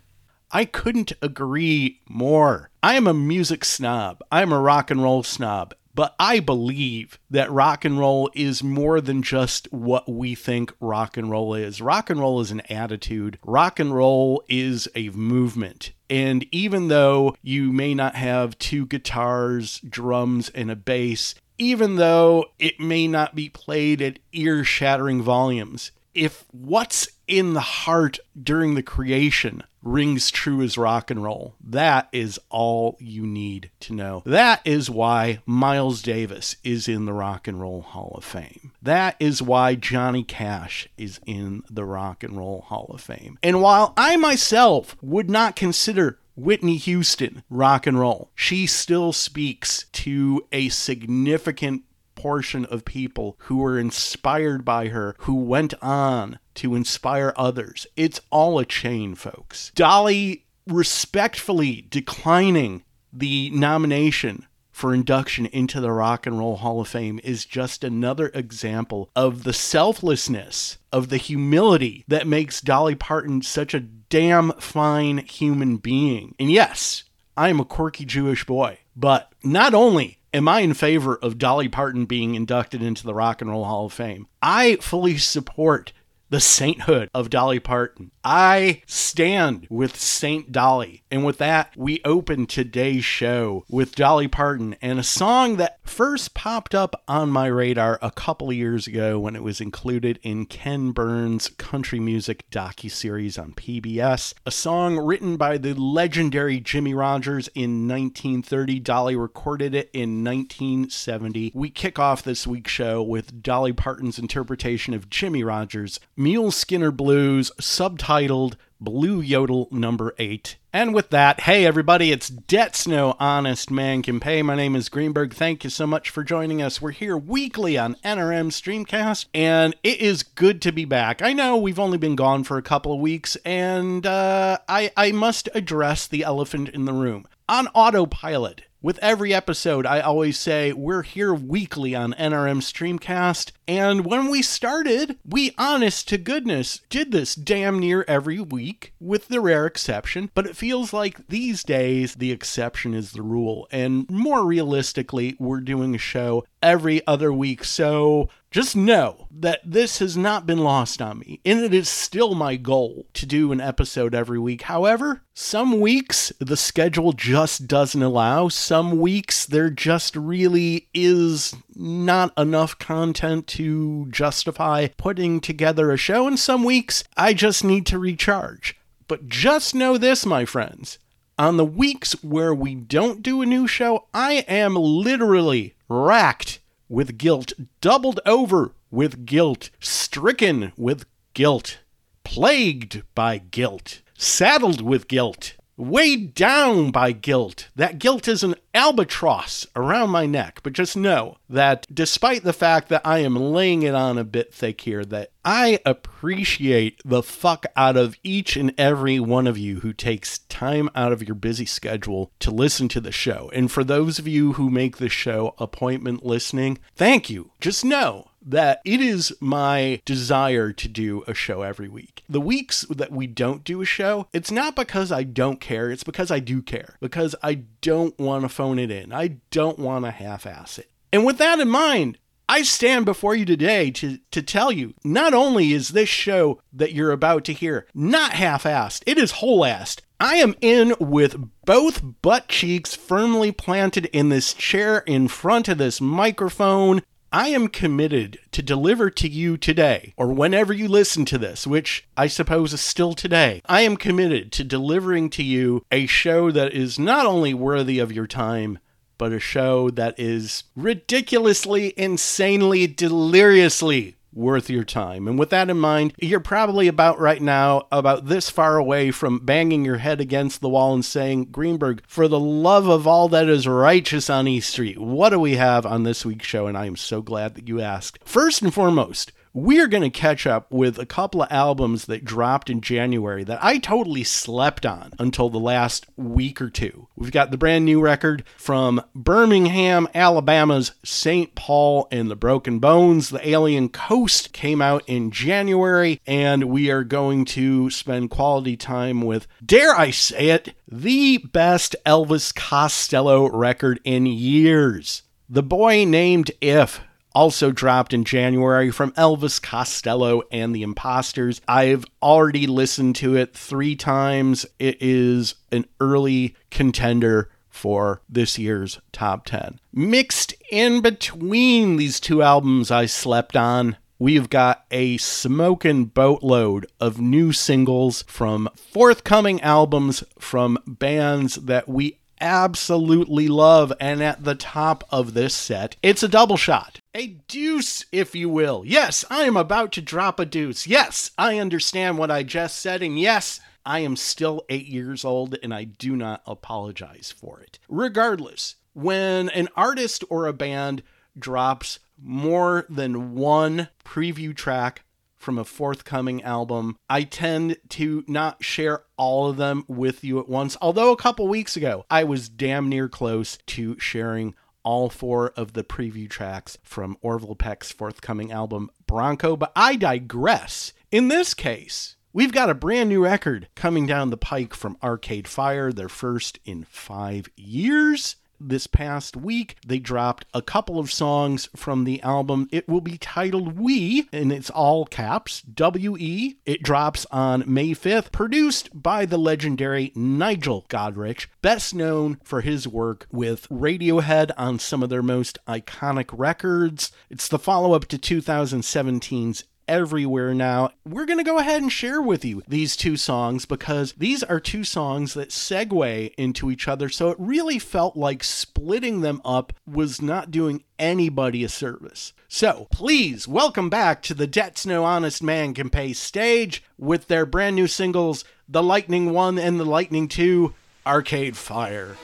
I 0.51 0.65
couldn't 0.65 1.13
agree 1.23 2.01
more. 2.09 2.71
I 2.83 2.95
am 2.97 3.07
a 3.07 3.15
music 3.15 3.65
snob. 3.65 4.23
I 4.33 4.43
am 4.43 4.51
a 4.51 4.61
rock 4.61 4.91
and 4.91 5.01
roll 5.01 5.23
snob. 5.23 5.73
But 6.01 6.17
I 6.19 6.41
believe 6.41 7.19
that 7.29 7.53
rock 7.53 7.85
and 7.85 7.99
roll 7.99 8.31
is 8.35 8.63
more 8.63 9.03
than 9.03 9.23
just 9.23 9.71
what 9.71 10.11
we 10.11 10.35
think 10.35 10.73
rock 10.81 11.19
and 11.19 11.31
roll 11.31 11.53
is. 11.53 11.83
Rock 11.83 12.09
and 12.09 12.19
roll 12.19 12.41
is 12.41 12.51
an 12.51 12.63
attitude, 12.71 13.39
rock 13.45 13.79
and 13.79 13.95
roll 13.95 14.43
is 14.49 14.89
a 14.95 15.11
movement. 15.11 15.93
And 16.09 16.47
even 16.51 16.89
though 16.89 17.37
you 17.43 17.71
may 17.71 17.93
not 17.93 18.15
have 18.15 18.59
two 18.59 18.87
guitars, 18.87 19.79
drums, 19.81 20.49
and 20.49 20.71
a 20.71 20.75
bass, 20.75 21.35
even 21.59 21.97
though 21.97 22.47
it 22.59 22.81
may 22.81 23.07
not 23.07 23.35
be 23.35 23.51
played 23.51 24.01
at 24.01 24.21
ear 24.33 24.65
shattering 24.65 25.21
volumes, 25.21 25.93
if 26.15 26.47
what's 26.51 27.09
in 27.29 27.53
the 27.53 27.61
heart 27.61 28.19
during 28.43 28.75
the 28.75 28.83
creation 28.83 29.65
rings 29.83 30.31
true 30.31 30.63
as 30.63 30.79
rock 30.79 31.11
and 31.11 31.23
roll. 31.23 31.55
That 31.63 32.09
is 32.13 32.39
all 32.49 32.97
you 33.01 33.27
need 33.27 33.71
to 33.81 33.95
know. 33.95 34.23
That 34.27 34.61
is 34.65 34.91
why 34.91 35.41
Miles 35.47 36.03
Davis 36.03 36.57
is 36.63 36.89
in 36.89 37.07
the 37.07 37.13
Rock 37.13 37.49
and 37.49 37.61
Roll 37.61 37.83
Hall 37.83 38.15
of 38.17 38.25
Fame. 38.25 38.73
That 38.83 39.17
is 39.19 39.43
why 39.43 39.75
Johnny 39.75 40.23
Cash 40.23 40.89
is 40.97 41.21
in 41.27 41.63
the 41.71 41.85
Rock 41.85 42.23
and 42.23 42.37
Roll 42.37 42.63
Hall 42.63 42.91
of 42.93 43.01
Fame. 43.01 43.39
And 43.43 43.63
while 43.63 43.93
I 43.97 44.17
myself 44.17 44.97
would 45.01 45.31
not 45.31 45.57
consider 45.57 46.19
Whitney 46.37 46.77
Houston 46.77 47.43
rock 47.51 47.87
and 47.87 47.99
roll, 47.99 48.31
she 48.35 48.67
still 48.67 49.13
speaks 49.13 49.85
to 49.93 50.47
a 50.53 50.69
significant 50.71 51.83
portion 52.21 52.67
of 52.67 52.85
people 52.85 53.37
who 53.45 53.57
were 53.57 53.79
inspired 53.79 54.63
by 54.63 54.89
her, 54.89 55.17
who 55.21 55.35
went 55.35 55.73
on 55.81 56.39
to 56.55 56.75
inspire 56.75 57.33
others. 57.35 57.87
It's 57.97 58.21
all 58.31 58.59
a 58.59 58.67
chain, 58.67 59.15
folks. 59.15 59.73
Dolly 59.75 60.45
respectfully 60.67 61.87
declining 61.89 62.85
the 63.11 63.51
nomination 63.51 64.47
for 64.71 64.93
induction 64.95 65.47
into 65.47 65.81
the 65.81 65.93
Rock 65.93 66.27
and 66.27 66.39
Roll 66.39 66.57
Hall 66.57 66.81
of 66.81 66.89
Fame 66.89 67.21
is 67.25 67.45
just 67.45 67.85
another 67.85 68.31
example 68.35 69.11
of 69.17 69.45
the 69.45 69.53
selflessness, 69.53 70.79
of 70.93 71.09
the 71.09 71.17
humility 71.17 72.05
that 72.07 72.27
makes 72.27 72.61
Dolly 72.61 72.95
Parton 72.95 73.43
such 73.43 73.75
a 73.75 73.81
damn 73.81 74.53
fine 74.53 75.19
human 75.19 75.79
being. 75.79 76.35
And 76.39 76.51
yes, 76.51 77.05
I 77.37 77.49
am 77.49 77.61
a 77.61 77.65
quirky 77.65 78.05
Jewish 78.05 78.45
boy, 78.45 78.79
but 78.95 79.33
not 79.43 79.73
only 79.75 80.20
am 80.33 80.49
I 80.49 80.61
in 80.61 80.75
favor 80.75 81.17
of 81.17 81.39
Dolly 81.39 81.69
Parton 81.69 82.05
being 82.05 82.35
inducted 82.35 82.83
into 82.83 83.05
the 83.05 83.15
Rock 83.15 83.41
and 83.41 83.51
Roll 83.51 83.65
Hall 83.65 83.87
of 83.87 83.93
Fame? 83.93 84.29
I 84.43 84.77
fully 84.77 85.19
support 85.19 85.93
the 86.31 86.41
sainthood 86.41 87.11
of 87.13 87.29
Dolly 87.29 87.59
Parton. 87.59 88.13
I 88.23 88.83
stand 88.87 89.67
with 89.69 89.99
Saint 89.99 90.53
Dolly. 90.53 91.03
And 91.11 91.25
with 91.25 91.39
that, 91.39 91.77
we 91.77 92.01
open 92.05 92.47
today's 92.47 93.05
show 93.05 93.65
with 93.69 93.97
Dolly 93.97 94.29
Parton 94.29 94.77
and 94.81 94.99
a 94.99 95.03
song 95.03 95.57
that 95.57 95.81
first 95.83 96.35
popped 96.35 96.75
up 96.75 97.03
on 97.09 97.31
my 97.31 97.47
radar 97.47 97.99
a 98.01 98.13
couple 98.13 98.51
of 98.51 98.57
years 98.57 98.87
ago 98.87 99.19
when 99.19 99.35
it 99.35 99.43
was 99.43 99.61
included 99.61 100.21
in 100.23 100.47
Ken 100.47 100.93
Burns' 100.93 101.49
country 101.49 101.99
music 101.99 102.49
docu-series 102.51 103.37
on 103.37 103.53
PBS. 103.53 104.35
A 104.47 104.51
song 104.53 104.99
written 104.99 105.37
by 105.37 105.59
the 105.59 105.75
legendary 105.75 106.61
Jimmie 106.61 106.95
Rodgers 106.95 107.49
in 107.55 107.89
1930. 107.89 108.79
Dolly 108.81 109.17
recorded 109.17 109.75
it 109.75 109.91
in 109.93 110.23
1970. 110.23 111.51
We 111.55 111.71
kick 111.71 111.99
off 111.99 112.23
this 112.23 112.47
week's 112.47 112.71
show 112.71 113.03
with 113.03 113.43
Dolly 113.43 113.73
Parton's 113.73 114.19
interpretation 114.19 114.95
of 114.95 115.11
Jimmie 115.11 115.43
Rodgers' 115.43 115.99
Mule 116.21 116.51
Skinner 116.51 116.91
Blues, 116.91 117.51
subtitled 117.59 118.57
Blue 118.79 119.23
Yodel 119.23 119.69
number 119.71 120.15
8. 120.19 120.57
And 120.71 120.93
with 120.93 121.09
that, 121.09 121.41
hey 121.41 121.65
everybody, 121.65 122.13
it's 122.13 122.29
Debts 122.29 122.87
No 122.87 123.17
Honest 123.19 123.71
Man 123.71 124.03
Can 124.03 124.21
Pay. 124.21 124.43
My 124.43 124.55
name 124.55 124.77
is 124.77 124.91
Greenberg. 124.91 125.33
Thank 125.33 125.65
you 125.65 125.71
so 125.71 125.87
much 125.87 126.11
for 126.11 126.23
joining 126.23 126.61
us. 126.61 126.79
We're 126.79 126.91
here 126.91 127.17
weekly 127.17 127.79
on 127.79 127.97
NRM 128.05 128.51
Streamcast, 128.51 129.29
and 129.33 129.75
it 129.83 129.99
is 129.99 130.23
good 130.23 130.61
to 130.61 130.73
be 130.73 130.85
back. 130.85 131.23
I 131.23 131.33
know 131.33 131.57
we've 131.57 131.79
only 131.79 131.97
been 131.97 132.17
gone 132.17 132.45
for 132.45 132.59
a 132.59 132.63
couple 132.63 132.93
of 132.93 133.01
weeks, 133.01 133.37
and 133.37 134.05
uh, 134.05 134.59
I, 134.69 134.93
I 134.99 135.13
must 135.13 135.49
address 135.55 136.07
the 136.07 136.23
elephant 136.23 136.69
in 136.69 136.85
the 136.85 136.93
room. 136.93 137.27
On 137.49 137.67
autopilot, 137.69 138.61
with 138.83 138.99
every 139.03 139.35
episode, 139.35 139.87
I 139.87 140.01
always 140.01 140.39
say 140.39 140.73
we're 140.73 141.03
here 141.03 141.35
weekly 141.35 141.95
on 141.95 142.15
NRM 142.15 142.61
Streamcast. 142.61 143.53
And 143.69 144.05
when 144.05 144.31
we 144.31 144.43
started, 144.43 145.19
we, 145.25 145.55
honest 145.59 146.09
to 146.09 146.19
goodness, 146.19 146.81
did 146.89 147.13
this 147.13 147.35
damn 147.35 147.79
near 147.79 148.05
every 148.09 148.41
week, 148.41 148.95
with 148.99 149.29
the 149.29 149.41
rare 149.41 149.67
exception. 149.67 150.31
But 150.35 150.47
it 150.47 150.57
feels 150.57 150.93
like 150.93 151.29
these 151.29 151.63
days 151.63 152.15
the 152.15 152.33
exception 152.33 152.95
is 152.95 153.13
the 153.13 153.23
rule. 153.23 153.69
And 153.71 154.09
more 154.11 154.45
realistically, 154.45 155.37
we're 155.39 155.61
doing 155.61 155.95
a 155.95 155.99
show 155.99 156.45
every 156.63 157.07
other 157.07 157.33
week. 157.33 157.65
So 157.65 158.29
just 158.51 158.75
know 158.75 159.29
that 159.31 159.61
this 159.65 160.01
has 160.01 160.17
not 160.17 160.47
been 160.47 160.59
lost 160.59 161.01
on 161.01 161.21
me, 161.21 161.41
and 161.45 161.61
it 161.61 161.73
is 161.73 161.89
still 161.89 162.35
my 162.35 162.57
goal 162.57 163.07
to 163.15 163.25
do 163.25 163.53
an 163.53 163.61
episode 163.61 164.15
every 164.15 164.39
week. 164.39 164.63
However, 164.63 165.23
some 165.35 165.81
weeks 165.81 166.33
the 166.41 166.57
schedule 166.57 167.13
just 167.13 167.69
doesn't 167.69 168.03
allow. 168.03 168.49
Some 168.49 168.99
weeks 168.99 169.47
there 169.47 169.71
just 169.71 170.17
really 170.17 170.89
is 170.93 171.55
not 171.77 172.33
enough 172.37 172.79
content 172.79 173.47
to 173.49 174.09
justify 174.11 174.89
putting 174.97 175.41
together 175.41 175.93
a 175.93 175.97
show, 175.97 176.27
and 176.27 176.39
some 176.39 176.65
weeks 176.65 177.05
I 177.17 177.35
just 177.35 177.63
need 177.63 177.87
to 177.87 177.99
recharge. 177.99 178.77
But 179.07 179.29
just 179.29 179.75
know 179.75 179.97
this, 179.97 180.27
my 180.27 180.45
friends. 180.45 180.99
On 181.41 181.57
the 181.57 181.65
weeks 181.65 182.23
where 182.23 182.55
we 182.55 182.75
don't 182.75 183.23
do 183.23 183.41
a 183.41 183.47
new 183.47 183.67
show, 183.67 184.05
I 184.13 184.45
am 184.47 184.75
literally 184.75 185.75
racked 185.89 186.59
with 186.87 187.17
guilt, 187.17 187.55
doubled 187.81 188.21
over 188.27 188.73
with 188.91 189.25
guilt, 189.25 189.71
stricken 189.81 190.73
with 190.77 191.07
guilt, 191.33 191.79
plagued 192.25 193.05
by 193.15 193.39
guilt, 193.39 194.03
saddled 194.19 194.83
with 194.83 195.09
guilt, 195.09 195.55
weighed 195.81 196.35
down 196.35 196.91
by 196.91 197.13
guilt. 197.13 197.69
That 197.75 197.99
guilt 197.99 198.29
is 198.29 198.43
an 198.43 198.55
albatross 198.75 199.67
around 199.75 200.11
my 200.11 200.27
neck. 200.27 200.61
But 200.63 200.75
just 200.75 200.97
know 200.97 201.37
that 201.49 201.87
despite 201.93 202.45
the 202.45 202.53
fact 202.53 202.89
that 202.89 203.03
I 203.05 203.21
am 203.21 203.35
laying 203.35 203.83
it 203.83 203.95
on 203.95 204.19
a 204.19 204.25
bit 204.25 204.53
thick 204.53 204.83
here, 204.83 205.05
that 205.07 205.33
I 205.45 205.81
appreciate 205.87 207.01
the 207.05 207.23
fuck 207.23 207.67
out 207.75 207.97
of 207.97 208.17
each 208.23 208.57
and 208.57 208.75
every 208.79 209.19
one 209.19 209.47
of 209.47 209.59
you 209.59 209.81
who 209.81 209.93
takes 209.93 210.39
time 210.41 210.91
out 210.95 211.13
of 211.13 211.27
your 211.27 211.35
busy 211.35 211.67
schedule 211.67 212.31
to 212.41 212.51
listen 212.51 212.89
to 212.89 213.01
the 213.01 213.13
show. 213.13 213.51
And 213.55 213.71
for 213.71 213.83
those 213.83 214.19
of 214.19 214.29
you 214.29 214.55
who 214.55 214.71
make 214.71 214.99
the 214.99 215.09
show 215.09 215.55
appointment 215.59 216.25
listening, 216.25 216.79
thank 216.95 217.31
you. 217.31 217.53
Just 217.61 217.85
know 217.85 218.30
that 218.43 218.81
it 218.85 219.01
is 219.01 219.35
my 219.41 220.01
desire 220.05 220.73
to 220.73 220.89
do 220.89 221.23
a 221.27 221.35
show 221.35 221.63
every 221.63 221.89
week. 221.89 222.23
The 222.29 222.41
weeks 222.41 222.83
that 222.91 223.13
we 223.13 223.27
don't 223.27 223.65
do 223.65 223.81
a 223.81 223.87
show, 223.87 224.27
it's 224.33 224.51
not 224.51 224.77
because 224.77 225.13
I 225.13 225.23
don't 225.23 225.61
care, 225.61 225.91
it's 225.91 226.05
because 226.05 226.31
I 226.31 226.39
do 226.39 226.63
care. 226.63 226.97
Because 227.01 227.35
I 227.43 227.63
don't 227.81 228.19
want 228.19 228.43
to 228.43 228.49
phone 228.49 228.79
it 228.79 228.91
in. 228.91 229.13
I 229.13 229.39
don't 229.51 229.79
want 229.79 230.05
to 230.05 230.11
half 230.11 230.47
ass 230.47 230.79
it. 230.79 230.91
And 231.13 231.25
with 231.25 231.39
that 231.39 231.59
in 231.59 231.69
mind, 231.69 232.19
I 232.49 232.63
stand 232.63 233.05
before 233.05 233.37
you 233.37 233.45
today 233.45 233.93
to, 233.93 234.19
to 234.33 234.43
tell 234.43 234.73
you 234.73 234.95
not 235.05 235.35
only 235.35 235.73
is 235.73 235.91
this 235.91 236.09
show 236.09 236.61
that 236.73 236.93
you're 236.93 237.13
about 237.13 237.45
to 237.45 237.53
hear 237.53 237.87
not 237.95 238.33
half 238.33 238.65
assed, 238.65 239.05
it 239.07 239.19
is 239.19 239.33
whole 239.33 239.61
assed. 239.61 240.01
I 240.19 240.35
am 240.35 240.57
in 240.61 240.95
with 240.99 241.37
both 241.65 242.03
butt 242.21 242.49
cheeks 242.49 242.95
firmly 242.95 243.53
planted 243.53 244.07
in 244.07 244.29
this 244.31 244.53
chair 244.53 244.99
in 245.07 245.29
front 245.29 245.69
of 245.69 245.79
this 245.79 246.01
microphone 246.01 247.03
I 247.33 247.49
am 247.51 247.69
committed 247.69 248.41
to 248.51 248.61
deliver 248.61 249.09
to 249.09 249.29
you 249.29 249.57
today, 249.57 250.15
or 250.17 250.33
whenever 250.33 250.73
you 250.73 250.89
listen 250.89 251.25
to 251.27 251.39
this, 251.39 251.65
which 251.65 252.09
I 252.17 252.27
suppose 252.27 252.73
is 252.73 252.81
still 252.81 253.13
today. 253.13 253.63
I 253.67 253.83
am 253.83 253.97
committed 253.97 254.51
to 254.53 254.65
delivering 254.65 255.31
to 255.31 255.45
you 255.45 255.85
a 255.93 256.07
show 256.07 256.51
that 256.51 256.73
is 256.73 256.99
not 256.99 257.27
only 257.27 257.55
worthy 257.55 258.01
of 258.01 258.11
your 258.11 258.27
time, 258.27 258.81
but 259.17 259.31
a 259.33 259.39
show 259.39 259.91
that 259.91 260.19
is 260.19 260.65
ridiculously, 260.75 261.95
insanely, 261.97 262.89
deliriously 262.89 264.17
worth 264.33 264.71
your 264.71 264.85
time. 264.85 265.27
And 265.27 265.39
with 265.39 265.51
that 265.51 265.71
in 265.71 265.79
mind, 265.79 266.15
you're 266.19 266.41
probably 266.41 266.89
about 266.89 267.19
right 267.19 267.43
now, 267.43 267.87
about 267.91 268.27
this 268.27 268.51
far 268.51 268.77
away 268.77 269.11
from 269.11 269.45
banging 269.45 269.85
your 269.85 269.99
head 269.99 270.21
against 270.21 270.61
the 270.61 270.69
wall 270.69 270.95
and 270.95 271.05
saying, 271.05 271.47
Greenberg, 271.47 272.03
for 272.07 272.29
the 272.29 272.41
love 272.41 272.87
of 272.87 273.07
all 273.07 273.29
that 273.29 273.49
is 273.49 273.67
righteous 273.67 274.31
on 274.31 274.49
East 274.49 274.71
Street, 274.71 274.99
what 274.99 275.31
do 275.31 275.39
we 275.39 275.57
have 275.57 275.85
on 275.85 276.05
this 276.05 276.25
week's 276.25 276.47
show? 276.47 276.67
And 276.67 276.77
I 276.77 276.87
am 276.87 276.97
so 276.97 277.23
glad 277.23 277.55
that 277.55 277.69
you 277.69 277.81
asked. 277.81 278.19
First 278.25 278.63
and 278.63 278.73
foremost, 278.73 279.33
we 279.53 279.81
are 279.81 279.89
going 279.89 280.03
to 280.03 280.11
catch 280.11 280.47
up 280.47 280.71
with 280.71 280.99
a 280.99 281.07
couple 281.07 281.43
of 281.43 281.51
albums 281.51 282.07
that 282.07 282.25
dropped 282.25 282.71
in 282.71 282.81
January 282.81 283.43
that 283.45 283.63
I 283.63 283.79
totally 283.79 284.23
slept 284.23 284.87
on 284.87 285.13
until 285.19 285.51
the 285.51 285.59
last 285.59 286.07
week 286.17 286.61
or 286.61 286.71
two. 286.71 287.09
We've 287.17 287.33
got 287.33 287.51
the 287.51 287.59
brand 287.59 287.85
new 287.85 288.01
record 288.01 288.45
from 288.57 289.03
Birmingham, 289.15 290.09
Alabama's 290.15 290.93
St. 291.05 291.55
Paul 291.55 292.07
and 292.13 292.31
the 292.31 292.37
Broken 292.37 292.79
Bones. 292.79 293.31
The 293.31 293.49
Alien 293.49 293.89
Coast 293.89 294.53
came 294.53 294.81
out 294.81 295.03
in 295.07 295.31
January, 295.31 296.21
and 296.27 296.65
we 296.65 296.91
are 296.91 297.05
going 297.05 297.45
to 297.47 297.91
spend 297.91 298.31
quality 298.31 298.77
time 298.77 299.23
with, 299.23 299.47
dare 299.65 299.95
I 299.95 300.11
say 300.11 300.51
it, 300.51 300.75
the 300.87 301.39
best 301.39 301.97
Elvis 302.07 302.55
Costello 302.55 303.49
record 303.49 304.01
in 304.05 304.27
years. 304.27 305.23
The 305.49 305.63
Boy 305.65 306.05
Named 306.05 306.53
If 306.61 307.01
also 307.35 307.71
dropped 307.71 308.13
in 308.13 308.25
January 308.25 308.91
from 308.91 309.13
Elvis 309.13 309.61
Costello 309.61 310.43
and 310.51 310.75
the 310.75 310.83
Imposters. 310.83 311.61
I've 311.69 312.05
already 312.23 312.67
listened 312.67 313.17
to 313.17 313.37
it 313.37 313.55
three 313.55 313.97
times. 313.97 314.67
It 314.79 314.99
is 315.01 315.55
an 315.73 315.87
early 316.01 316.55
contender 316.71 317.51
for 317.69 318.21
this 318.29 318.59
year's 318.59 319.01
top 319.13 319.47
10. 319.47 319.81
Mixed 319.93 320.55
in 320.71 321.01
between 321.01 321.97
these 321.97 322.21
two 322.21 322.43
albums 322.43 322.91
I 322.91 323.07
slept 323.07 323.57
on, 323.57 323.97
we've 324.19 324.51
got 324.51 324.85
a 324.91 325.17
smoking 325.17 326.05
boatload 326.05 326.87
of 327.01 327.21
new 327.21 327.53
singles 327.53 328.23
from 328.29 328.69
forthcoming 328.77 329.61
albums 329.63 330.23
from 330.39 330.79
bands 330.87 331.55
that 331.57 331.89
we 331.89 332.20
absolutely 332.41 333.49
love. 333.49 333.93
And 334.01 334.23
at 334.23 334.45
the 334.45 334.55
top 334.55 335.05
of 335.11 335.35
this 335.35 335.55
set, 335.55 335.97
it's 336.03 336.23
a 336.23 336.29
double 336.29 336.57
shot. 336.57 337.01
A 337.15 337.29
deuce, 337.49 338.05
if 338.13 338.35
you 338.35 338.49
will. 338.49 338.83
Yes, 338.87 339.25
I 339.31 339.43
am 339.43 339.57
about 339.57 339.93
to 339.93 340.03
drop 340.03 340.41
a 340.41 340.47
deuce. 340.47 340.87
Yes, 340.87 341.31
I 341.37 341.59
understand 341.59 342.19
what 342.19 342.31
I 342.31 342.43
just 342.43 342.79
said. 342.79 343.03
And 343.03 343.19
yes, 343.19 343.61
I 343.85 344.01
am 344.01 344.17
still 344.17 344.65
eight 344.69 344.87
years 344.87 345.25
old 345.25 345.57
and 345.63 345.73
I 345.73 345.85
do 345.85 346.17
not 346.17 346.43
apologize 346.47 347.35
for 347.37 347.61
it. 347.61 347.79
Regardless, 347.89 348.77
when 348.93 349.49
an 349.51 349.69
artist 349.77 350.25
or 350.29 350.47
a 350.47 350.53
band 350.53 351.03
drops 351.39 351.99
more 352.23 352.87
than 352.89 353.35
one 353.35 353.89
preview 354.05 354.55
track 354.55 355.03
from 355.41 355.59
a 355.59 355.65
forthcoming 355.65 356.43
album. 356.45 356.97
I 357.09 357.25
tend 357.25 357.79
to 357.91 358.23
not 358.29 358.63
share 358.63 359.03
all 359.17 359.51
of 359.51 359.57
them 359.57 359.85
with 359.89 360.23
you 360.23 360.39
at 360.39 360.49
once, 360.49 360.77
although 360.81 361.11
a 361.11 361.17
couple 361.17 361.49
weeks 361.49 361.77
ago 361.77 362.05
I 362.09 362.23
was 362.23 362.49
damn 362.49 362.89
near 362.89 363.09
close 363.09 363.59
to 363.67 363.99
sharing 363.99 364.55
all 364.83 365.09
four 365.09 365.49
of 365.57 365.73
the 365.73 365.83
preview 365.83 366.29
tracks 366.29 366.79
from 366.83 367.17
Orville 367.21 367.57
Peck's 367.57 367.91
forthcoming 367.91 368.53
album 368.53 368.91
Bronco, 369.07 369.57
but 369.57 369.73
I 369.75 369.97
digress. 369.97 370.93
In 371.11 371.29
this 371.29 371.55
case, 371.55 372.17
We've 372.33 372.53
got 372.53 372.71
a 372.71 372.75
brand 372.75 373.09
new 373.09 373.25
record 373.25 373.67
coming 373.75 374.07
down 374.07 374.31
the 374.31 374.37
pike 374.37 374.73
from 374.73 374.97
Arcade 375.03 375.49
Fire, 375.49 375.93
their 375.93 376.09
first 376.09 376.61
in 376.65 376.85
five 376.85 377.49
years 377.57 378.37
this 378.61 378.87
past 378.87 379.37
week. 379.37 379.77
They 379.87 379.99
dropped 379.99 380.45
a 380.53 380.63
couple 380.63 380.99
of 380.99 381.13
songs 381.13 381.69
from 381.75 382.05
the 382.05 382.23
album. 382.23 382.69
It 382.71 382.89
will 382.89 383.01
be 383.01 383.19
titled 383.19 383.79
We, 383.79 384.29
and 384.33 384.53
it's 384.53 384.71
all 384.71 385.07
caps 385.07 385.63
W 385.63 386.17
E. 386.19 386.57
It 386.67 386.83
drops 386.83 387.27
on 387.31 387.65
May 387.67 387.91
5th, 387.91 388.33
produced 388.33 388.91
by 388.93 389.25
the 389.25 389.39
legendary 389.39 390.13
Nigel 390.15 390.87
Godrich, 390.89 391.47
best 391.63 391.95
known 391.95 392.39
for 392.45 392.61
his 392.61 392.87
work 392.87 393.27
with 393.33 393.69
Radiohead 393.69 394.51
on 394.57 394.79
some 394.79 395.03
of 395.03 395.09
their 395.09 395.23
most 395.23 395.59
iconic 395.67 396.27
records. 396.33 397.13
It's 397.29 397.49
the 397.49 397.59
follow 397.59 397.93
up 397.93 398.07
to 398.07 398.19
2017's 398.19 399.65
Everything 399.91 400.57
Now. 400.57 400.93
We're 401.05 401.27
going 401.27 401.39
to 401.39 401.45
go 401.45 401.59
ahead 401.59 401.83
and 401.83 401.91
share 401.91 402.23
with 402.23 402.45
you 402.45 402.63
these 402.69 402.97
two 402.97 403.17
songs 403.17 403.67
because 403.67 404.13
these 404.13 404.45
are 404.45 404.61
two 404.61 404.85
songs 404.85 405.35
that 405.35 405.49
segue 405.49 406.33
into 406.39 406.71
each 406.71 406.87
other. 406.87 407.09
So 407.09 407.31
it 407.31 407.37
really 407.41 407.81
felt 407.81 408.17
like 408.17 408.45
splitting 408.45 409.21
them 409.21 409.43
up 409.45 409.73
was 409.89 410.23
not 410.23 410.53
doing 410.53 410.85
anybody 410.97 411.65
a 411.65 411.69
service. 411.69 412.33
So 412.47 412.87
please 412.93 413.49
welcome 413.49 413.91
back 413.91 414.23
to 414.23 414.35
the 414.35 414.47
Debts 414.47 414.87
No 414.87 415.05
Honest 415.05 415.43
Man 415.43 415.75
Can 415.75 415.91
Pay 415.91 416.13
stage 416.13 416.85
with 416.97 417.27
their 417.27 417.45
brand 417.45 417.75
new 417.75 417.89
singles, 417.89 418.45
The 418.69 418.85
Lightning 418.85 419.33
1 419.33 419.59
and 419.59 419.81
The 419.81 419.85
Lightning 419.85 420.29
2, 420.29 420.73
Arcade 421.05 421.57
Fire. 421.57 422.17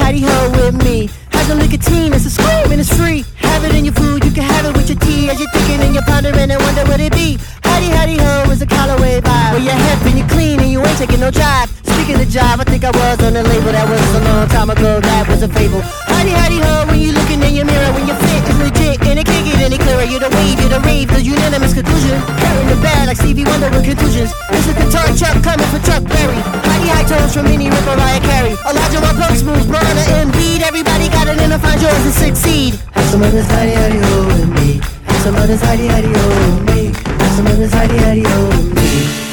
Hidey 0.00 0.24
ho 0.24 0.50
with 0.56 0.76
me. 0.82 1.08
Have 1.30 1.46
some 1.46 1.58
nicotine, 1.58 2.12
it's 2.12 2.24
a 2.24 2.30
scream 2.30 2.72
and 2.72 2.80
it's 2.80 2.92
free. 2.96 3.24
Have 3.36 3.64
it 3.64 3.74
in 3.74 3.84
your 3.84 3.94
food, 3.94 4.24
you 4.24 4.32
can 4.32 4.42
have 4.42 4.64
it 4.64 4.72
with 4.74 4.88
your 4.88 4.98
tea 4.98 5.28
as 5.28 5.38
you're 5.38 5.52
thinking 5.52 5.80
and 5.84 5.92
you're 5.94 6.08
pondering 6.08 6.50
and 6.50 6.60
wonder 6.64 6.84
what 6.88 7.00
it 7.00 7.12
be. 7.12 7.36
Hidey 7.68 7.92
hidey 7.92 8.18
ho 8.18 8.50
is 8.50 8.62
a 8.62 8.66
Calloway 8.66 9.20
vibe. 9.20 9.52
Where 9.52 9.60
you're 9.60 9.80
hip 9.86 10.00
and 10.08 10.16
you're 10.18 10.28
clean 10.28 10.58
and 10.60 10.70
you 10.72 10.80
ain't 10.80 10.98
taking 10.98 11.20
no 11.20 11.30
drive. 11.30 11.68
Speaking 11.84 12.16
of 12.16 12.28
jive, 12.32 12.58
I 12.58 12.64
think 12.64 12.82
I 12.84 12.90
was 12.90 13.20
on 13.22 13.34
the 13.34 13.44
label 13.44 13.72
that 13.72 13.86
was 13.88 14.00
a 14.16 14.22
long 14.24 14.48
time 14.48 14.70
ago. 14.70 15.00
That 15.00 15.28
was 15.28 15.42
a 15.42 15.48
fable. 15.48 15.84
Hidey 16.08 16.32
hidey 16.32 16.60
ho 16.64 16.88
when 16.88 16.98
you 16.98 17.12
looking 17.12 17.42
in 17.44 17.54
your 17.54 17.66
mirror 17.66 17.92
when 17.92 18.08
your 18.08 18.16
fit 18.16 18.42
is 18.48 18.58
legit 18.58 19.04
and 19.04 19.18
it 19.20 19.26
can't 19.26 19.44
get 19.44 19.60
any 19.60 19.78
clearer. 19.78 20.04
You're 20.04 20.24
the 20.24 20.32
wave, 20.32 20.58
you're 20.58 20.72
the 20.72 20.80
rave, 20.80 21.08
the 21.12 21.20
unanimous 21.22 21.74
conclusion. 21.74 22.16
In 22.16 22.66
the 22.72 22.78
bad 22.80 23.06
like 23.06 23.20
Stevie 23.20 23.44
Wonder 23.44 23.70
with 23.70 23.84
contusions. 23.84 24.32
This 24.50 24.66
is 24.66 24.74
guitar 24.74 25.06
Chuck 25.14 25.36
coming 25.44 25.68
for 25.68 25.80
Chuck 25.84 26.02
Berry. 26.08 26.49
Hidey 27.10 27.18
high 27.18 27.18
tones 27.18 27.34
from 27.34 27.44
Minnie 27.44 27.70
Rip 27.70 27.84
Mariah 27.84 28.20
Carey. 28.20 28.54
Elijah 28.68 29.00
Rock 29.00 29.16
Punk 29.16 29.36
Smooth, 29.36 29.66
Brana 29.66 30.22
and 30.22 30.32
Beat. 30.32 30.62
Everybody 30.62 31.08
got 31.08 31.26
it 31.26 31.40
in 31.40 31.50
to 31.50 31.58
find 31.58 31.80
yours 31.80 31.94
and 31.94 32.14
succeed. 32.14 32.74
Have 32.92 33.04
some 33.06 33.22
of 33.22 33.32
this 33.32 33.46
hidey 33.46 33.74
hidey 33.74 34.00
ho 34.00 34.08
oh, 34.10 34.26
with 34.26 34.48
me. 34.54 34.80
Have 35.06 35.22
some 35.22 35.34
of 35.34 35.48
this 35.48 35.62
hidey 35.62 35.88
hidey 35.88 36.14
ho 36.14 36.22
oh, 36.22 36.54
with 36.54 36.76
me. 36.76 36.92
Have 37.18 37.32
some 37.36 37.46
of 37.46 37.58
this 37.58 37.72
hidey 37.72 37.98
hidey 37.98 38.26
ho 38.26 38.32
oh, 38.34 38.56
with 38.56 38.74
me. 38.74 39.29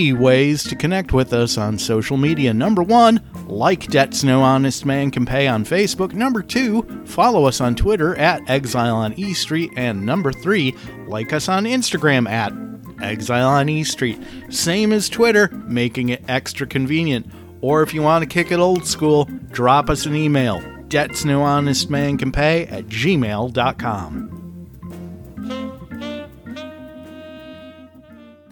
Three 0.00 0.14
ways 0.14 0.64
to 0.64 0.74
connect 0.74 1.12
with 1.12 1.34
us 1.34 1.58
on 1.58 1.78
social 1.78 2.16
media. 2.16 2.54
Number 2.54 2.82
one, 2.82 3.20
like 3.48 3.86
Debts 3.88 4.24
No 4.24 4.40
Honest 4.40 4.86
Man 4.86 5.10
Can 5.10 5.26
Pay 5.26 5.46
on 5.46 5.62
Facebook. 5.62 6.14
Number 6.14 6.42
two, 6.42 7.02
follow 7.04 7.44
us 7.44 7.60
on 7.60 7.74
Twitter 7.74 8.16
at 8.16 8.48
Exile 8.48 8.96
on 8.96 9.12
E 9.18 9.34
Street. 9.34 9.70
And 9.76 10.06
number 10.06 10.32
three, 10.32 10.74
like 11.06 11.34
us 11.34 11.50
on 11.50 11.64
Instagram 11.64 12.26
at 12.30 12.50
Exile 13.02 13.46
on 13.46 13.68
E 13.68 13.84
Street. 13.84 14.18
Same 14.48 14.94
as 14.94 15.10
Twitter, 15.10 15.50
making 15.66 16.08
it 16.08 16.24
extra 16.28 16.66
convenient. 16.66 17.26
Or 17.60 17.82
if 17.82 17.92
you 17.92 18.00
want 18.00 18.22
to 18.22 18.26
kick 18.26 18.50
it 18.50 18.58
old 18.58 18.86
school, 18.86 19.28
drop 19.50 19.90
us 19.90 20.06
an 20.06 20.16
email. 20.16 20.62
Debts 20.88 21.26
No 21.26 21.42
Honest 21.42 21.90
Man 21.90 22.16
Can 22.16 22.32
Pay 22.32 22.66
at 22.68 22.86
gmail.com. 22.86 24.39